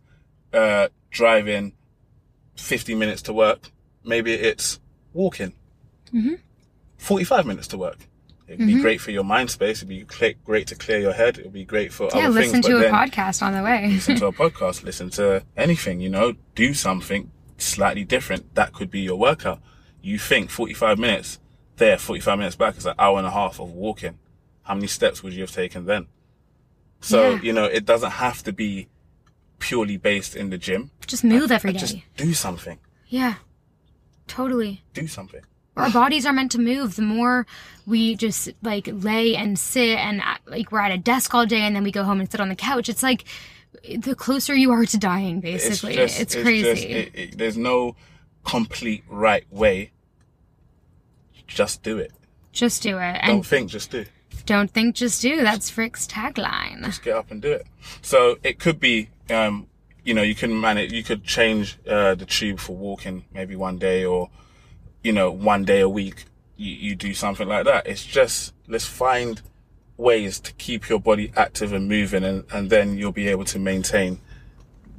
uh, 0.53 0.87
driving 1.11 1.73
50 2.55 2.95
minutes 2.95 3.21
to 3.23 3.33
work, 3.33 3.71
maybe 4.05 4.31
it's 4.31 4.79
walking. 5.11 5.51
45 6.97 7.45
minutes 7.45 7.67
to 7.67 7.77
work. 7.77 8.07
It'd 8.47 8.59
be 8.59 8.73
mm-hmm. 8.73 8.81
great 8.81 9.01
for 9.01 9.11
your 9.11 9.23
mind 9.23 9.49
space. 9.49 9.77
It'd 9.79 9.87
be 9.87 10.03
great 10.03 10.67
to 10.67 10.75
clear 10.75 10.99
your 10.99 11.13
head. 11.13 11.39
It'd 11.39 11.53
be 11.53 11.63
great 11.65 11.93
for 11.93 12.09
Yeah, 12.13 12.25
other 12.27 12.41
listen 12.41 12.61
things. 12.61 12.65
to 12.67 12.79
but 12.79 12.87
a 12.87 12.91
podcast 12.91 13.41
on 13.41 13.53
the 13.53 13.63
way. 13.63 13.87
listen 13.87 14.17
to 14.17 14.27
a 14.27 14.33
podcast, 14.43 14.83
listen 14.83 15.09
to 15.11 15.43
anything, 15.55 16.01
you 16.01 16.09
know, 16.09 16.33
do 16.55 16.73
something 16.73 17.31
slightly 17.57 18.03
different. 18.03 18.53
That 18.55 18.73
could 18.73 18.91
be 18.91 18.99
your 19.01 19.17
workout. 19.17 19.61
You 20.01 20.19
think 20.19 20.49
45 20.49 20.99
minutes 20.99 21.39
there, 21.77 21.97
45 21.97 22.37
minutes 22.37 22.55
back 22.55 22.77
is 22.77 22.85
an 22.85 22.95
hour 22.99 23.17
and 23.17 23.25
a 23.27 23.31
half 23.31 23.59
of 23.59 23.71
walking. 23.71 24.19
How 24.63 24.75
many 24.75 24.87
steps 24.87 25.23
would 25.23 25.33
you 25.33 25.41
have 25.41 25.51
taken 25.51 25.85
then? 25.85 26.07
So, 26.99 27.31
Yeah. 27.31 27.41
you 27.41 27.53
know, 27.53 27.65
it 27.65 27.85
doesn't 27.85 28.11
have 28.11 28.43
to 28.43 28.53
be 28.53 28.87
purely 29.59 29.97
based 29.97 30.35
in 30.35 30.49
the 30.49 30.57
gym. 30.57 30.91
Just 31.07 31.23
move 31.23 31.51
every 31.51 31.73
day. 31.73 31.79
Just 31.79 31.97
do 32.17 32.33
something. 32.33 32.79
Yeah, 33.07 33.35
totally. 34.27 34.83
Do 34.93 35.07
something. 35.07 35.41
Our 35.75 35.89
bodies 35.89 36.25
are 36.25 36.33
meant 36.33 36.51
to 36.51 36.59
move. 36.59 36.95
The 36.95 37.01
more 37.01 37.47
we 37.87 38.15
just 38.15 38.49
like 38.61 38.87
lay 38.91 39.35
and 39.35 39.57
sit 39.57 39.97
and 39.97 40.21
uh, 40.21 40.35
like 40.45 40.71
we're 40.71 40.79
at 40.79 40.91
a 40.91 40.97
desk 40.97 41.33
all 41.33 41.45
day 41.45 41.61
and 41.61 41.75
then 41.75 41.83
we 41.83 41.91
go 41.91 42.03
home 42.03 42.19
and 42.19 42.31
sit 42.31 42.39
on 42.39 42.49
the 42.49 42.55
couch, 42.55 42.89
it's 42.89 43.01
like 43.03 43.25
the 43.97 44.13
closer 44.15 44.55
you 44.55 44.71
are 44.71 44.85
to 44.85 44.97
dying, 44.97 45.39
basically. 45.39 45.95
It's, 45.97 46.35
crazy. 46.35 46.61
just- 46.63 46.83
it- 46.83 47.11
it- 47.15 47.37
there's 47.37 47.57
no 47.57 47.95
complete 48.45 49.03
right 49.09 49.45
way. 49.51 49.91
Just 51.47 51.83
do 51.83 51.97
it. 51.97 52.11
just 52.51 52.83
do 52.83 52.97
it. 52.99 53.19
Don't 53.25 53.37
And 53.37 53.45
think, 53.45 53.69
just 53.71 53.89
do. 53.91 54.05
don't 54.45 54.69
think, 54.69 54.95
just 54.95 55.21
do. 55.21 55.41
That's 55.41 55.69
Frick's 55.71 56.05
tagline. 56.07 56.83
just 56.85 57.01
get 57.03 57.15
up 57.15 57.31
and 57.31 57.41
do 57.41 57.51
it. 57.51 57.65
So 58.01 58.37
it 58.43 58.59
could 58.59 58.79
be, 58.79 59.09
um, 59.31 59.67
you 60.03 60.13
know, 60.13 60.21
you 60.21 60.35
can 60.35 60.59
manage, 60.59 60.91
you 60.91 61.03
could 61.03 61.23
change 61.23 61.77
uh, 61.87 62.13
the 62.15 62.25
tube 62.25 62.59
for 62.59 62.75
walking 62.75 63.25
maybe 63.33 63.55
one 63.55 63.77
day 63.79 64.05
or, 64.05 64.29
you 65.03 65.11
know, 65.11 65.31
one 65.31 65.65
day 65.65 65.81
a 65.81 65.89
week. 65.89 66.25
You, 66.55 66.73
you 66.73 66.95
do 66.95 67.13
something 67.13 67.47
like 67.47 67.65
that. 67.65 67.87
It's 67.87 68.05
just 68.05 68.53
let's 68.67 68.85
find 68.85 69.41
ways 69.97 70.39
to 70.39 70.53
keep 70.53 70.89
your 70.89 70.99
body 70.99 71.31
active 71.35 71.73
and 71.73 71.87
moving, 71.87 72.23
and, 72.23 72.45
and 72.51 72.69
then 72.69 72.97
you'll 72.97 73.11
be 73.11 73.27
able 73.27 73.45
to 73.45 73.59
maintain 73.59 74.19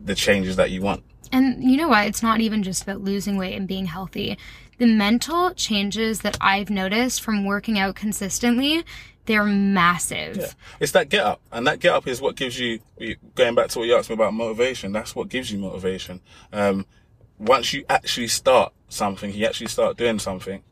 the 0.04 0.14
changes 0.14 0.56
that 0.56 0.70
you 0.70 0.82
want. 0.82 1.02
And 1.32 1.64
you 1.64 1.76
know 1.76 1.88
what? 1.88 2.06
It's 2.06 2.22
not 2.22 2.40
even 2.40 2.62
just 2.62 2.82
about 2.82 3.00
losing 3.00 3.36
weight 3.36 3.54
and 3.54 3.66
being 3.66 3.86
healthy. 3.86 4.38
The 4.78 4.86
mental 4.86 5.52
changes 5.54 6.20
that 6.20 6.36
I've 6.40 6.70
noticed 6.70 7.22
from 7.22 7.44
working 7.44 7.78
out 7.78 7.94
consistently, 7.94 8.84
they're 9.26 9.44
massive. 9.44 10.54
It's 10.80 10.92
that 10.92 11.08
get 11.08 11.24
up, 11.24 11.40
and 11.50 11.66
that 11.66 11.80
get 11.80 11.94
up 11.94 12.06
is 12.06 12.20
what 12.20 12.36
gives 12.36 12.58
you. 12.58 12.80
Going 13.34 13.54
back 13.54 13.68
to 13.68 13.78
what 13.78 13.88
you 13.88 13.96
asked 13.96 14.10
me 14.10 14.14
about 14.14 14.34
motivation, 14.34 14.92
that's 14.92 15.16
what 15.16 15.28
gives 15.28 15.50
you 15.50 15.58
motivation. 15.58 16.20
Um, 16.52 16.86
once 17.46 17.72
you 17.72 17.85
actually 17.88 18.28
start 18.28 18.72
something, 18.88 19.33
you 19.33 19.46
actually 19.46 19.68
start 19.68 19.96
doing 19.96 20.18
something, 20.18 20.62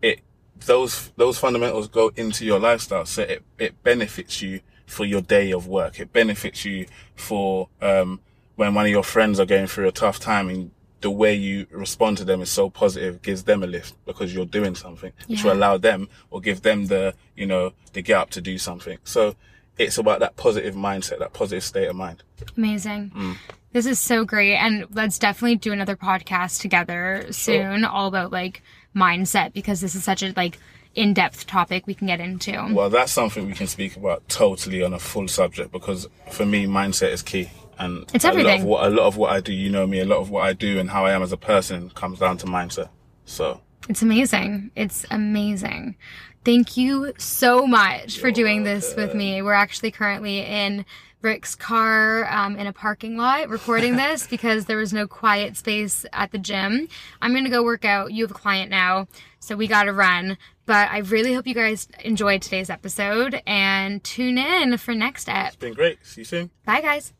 it 0.00 0.20
those 0.66 1.10
those 1.16 1.38
fundamentals 1.38 1.88
go 1.88 2.12
into 2.16 2.44
your 2.44 2.58
lifestyle, 2.60 3.06
so 3.06 3.22
it 3.22 3.42
it 3.58 3.82
benefits 3.82 4.42
you 4.42 4.60
for 4.86 5.04
your 5.04 5.22
day 5.22 5.50
of 5.52 5.66
work. 5.66 5.98
It 6.00 6.12
benefits 6.12 6.64
you 6.64 6.86
for 7.14 7.68
um, 7.80 8.20
when 8.56 8.74
one 8.74 8.84
of 8.84 8.90
your 8.90 9.02
friends 9.02 9.40
are 9.40 9.46
going 9.46 9.66
through 9.66 9.88
a 9.88 9.92
tough 9.92 10.18
time 10.20 10.48
and 10.50 10.70
the 11.00 11.10
way 11.10 11.34
you 11.34 11.66
respond 11.72 12.16
to 12.18 12.24
them 12.24 12.40
is 12.42 12.48
so 12.50 12.70
positive 12.70 13.22
gives 13.22 13.42
them 13.44 13.62
a 13.64 13.66
lift 13.66 13.94
because 14.04 14.32
you're 14.32 14.46
doing 14.46 14.74
something 14.76 15.12
which 15.26 15.40
Yeah. 15.40 15.46
will 15.50 15.56
allow 15.58 15.76
them 15.78 16.08
or 16.30 16.40
give 16.40 16.62
them 16.62 16.86
the 16.86 17.14
you 17.36 17.44
know 17.44 17.72
the 17.92 18.02
get 18.02 18.18
up 18.18 18.30
to 18.30 18.40
do 18.40 18.56
something 18.56 18.98
so 19.02 19.34
it's 19.78 19.98
about 19.98 20.20
that 20.20 20.36
positive 20.36 20.76
mindset 20.76 21.18
that 21.18 21.32
positive 21.32 21.64
state 21.64 21.88
of 21.88 21.96
mind 21.96 22.22
Amazing. 22.56 23.10
Mm. 23.16 23.36
This 23.72 23.86
is 23.86 23.98
so 23.98 24.24
great. 24.24 24.56
And 24.56 24.86
let's 24.92 25.18
definitely 25.18 25.56
do 25.56 25.72
another 25.72 25.96
podcast 25.96 26.60
together 26.60 27.26
soon, 27.30 27.84
all 27.84 28.08
about 28.08 28.32
like 28.32 28.62
mindset, 28.94 29.52
because 29.52 29.80
this 29.80 29.94
is 29.94 30.04
such 30.04 30.22
a 30.22 30.32
like 30.36 30.58
in 30.94 31.14
depth 31.14 31.46
topic 31.46 31.86
we 31.86 31.94
can 31.94 32.06
get 32.06 32.20
into. 32.20 32.52
well 32.74 32.90
that's 32.90 33.10
something 33.10 33.46
we 33.46 33.54
can 33.54 33.66
speak 33.66 33.96
about 33.96 34.28
totally 34.28 34.82
on 34.82 34.92
a 34.92 34.98
full 34.98 35.26
subject 35.26 35.72
because 35.72 36.06
for 36.30 36.44
me 36.44 36.66
mindset 36.66 37.10
is 37.12 37.22
key 37.22 37.48
and 37.78 38.04
It's 38.12 38.26
a 38.26 38.32
lot 38.32 38.60
of 38.60 38.64
what 38.64 38.86
a 38.86 38.90
lot 38.90 39.06
of 39.06 39.16
what 39.16 39.32
I 39.32 39.40
do 39.40 39.54
you 39.54 39.70
know 39.70 39.86
me 39.86 40.00
a 40.00 40.04
lot 40.04 40.18
of 40.18 40.28
what 40.28 40.42
I 40.42 40.52
do 40.52 40.78
and 40.78 40.90
how 40.90 41.06
I 41.06 41.12
am 41.12 41.22
as 41.22 41.32
a 41.32 41.38
person 41.38 41.88
comes 41.94 42.18
down 42.18 42.36
to 42.38 42.46
mindset 42.46 42.90
so 43.24 43.62
It's 43.88 44.02
amazing. 44.02 44.70
It's 44.76 45.06
amazing. 45.10 45.96
Thank 46.44 46.76
you 46.76 47.14
so 47.16 47.66
much 47.66 48.18
for 48.18 48.30
doing 48.30 48.64
this 48.64 48.94
with 48.94 49.14
me. 49.14 49.40
We're 49.42 49.54
actually 49.54 49.92
currently 49.92 50.40
in 50.40 50.84
Rick's 51.22 51.54
car 51.54 52.30
um, 52.30 52.56
in 52.56 52.66
a 52.66 52.72
parking 52.72 53.16
lot 53.16 53.48
recording 53.48 53.96
this 53.96 54.26
because 54.26 54.66
there 54.66 54.76
was 54.76 54.92
no 54.92 55.06
quiet 55.06 55.56
space 55.56 56.04
at 56.12 56.32
the 56.32 56.38
gym. 56.38 56.88
I'm 57.20 57.32
going 57.32 57.44
to 57.44 57.50
go 57.50 57.62
work 57.62 57.84
out. 57.84 58.12
You 58.12 58.24
have 58.24 58.30
a 58.30 58.34
client 58.34 58.70
now, 58.70 59.08
so 59.40 59.56
we 59.56 59.66
got 59.66 59.84
to 59.84 59.92
run. 59.92 60.36
But 60.66 60.90
I 60.90 60.98
really 60.98 61.34
hope 61.34 61.46
you 61.46 61.54
guys 61.54 61.88
enjoyed 62.04 62.42
today's 62.42 62.70
episode 62.70 63.42
and 63.46 64.02
tune 64.04 64.38
in 64.38 64.76
for 64.78 64.94
next 64.94 65.28
ep. 65.28 65.48
it's 65.48 65.56
been 65.56 65.74
great 65.74 65.98
see 66.06 66.20
you 66.20 66.24
soon 66.24 66.50
Bye, 66.64 66.80
guys. 66.80 67.12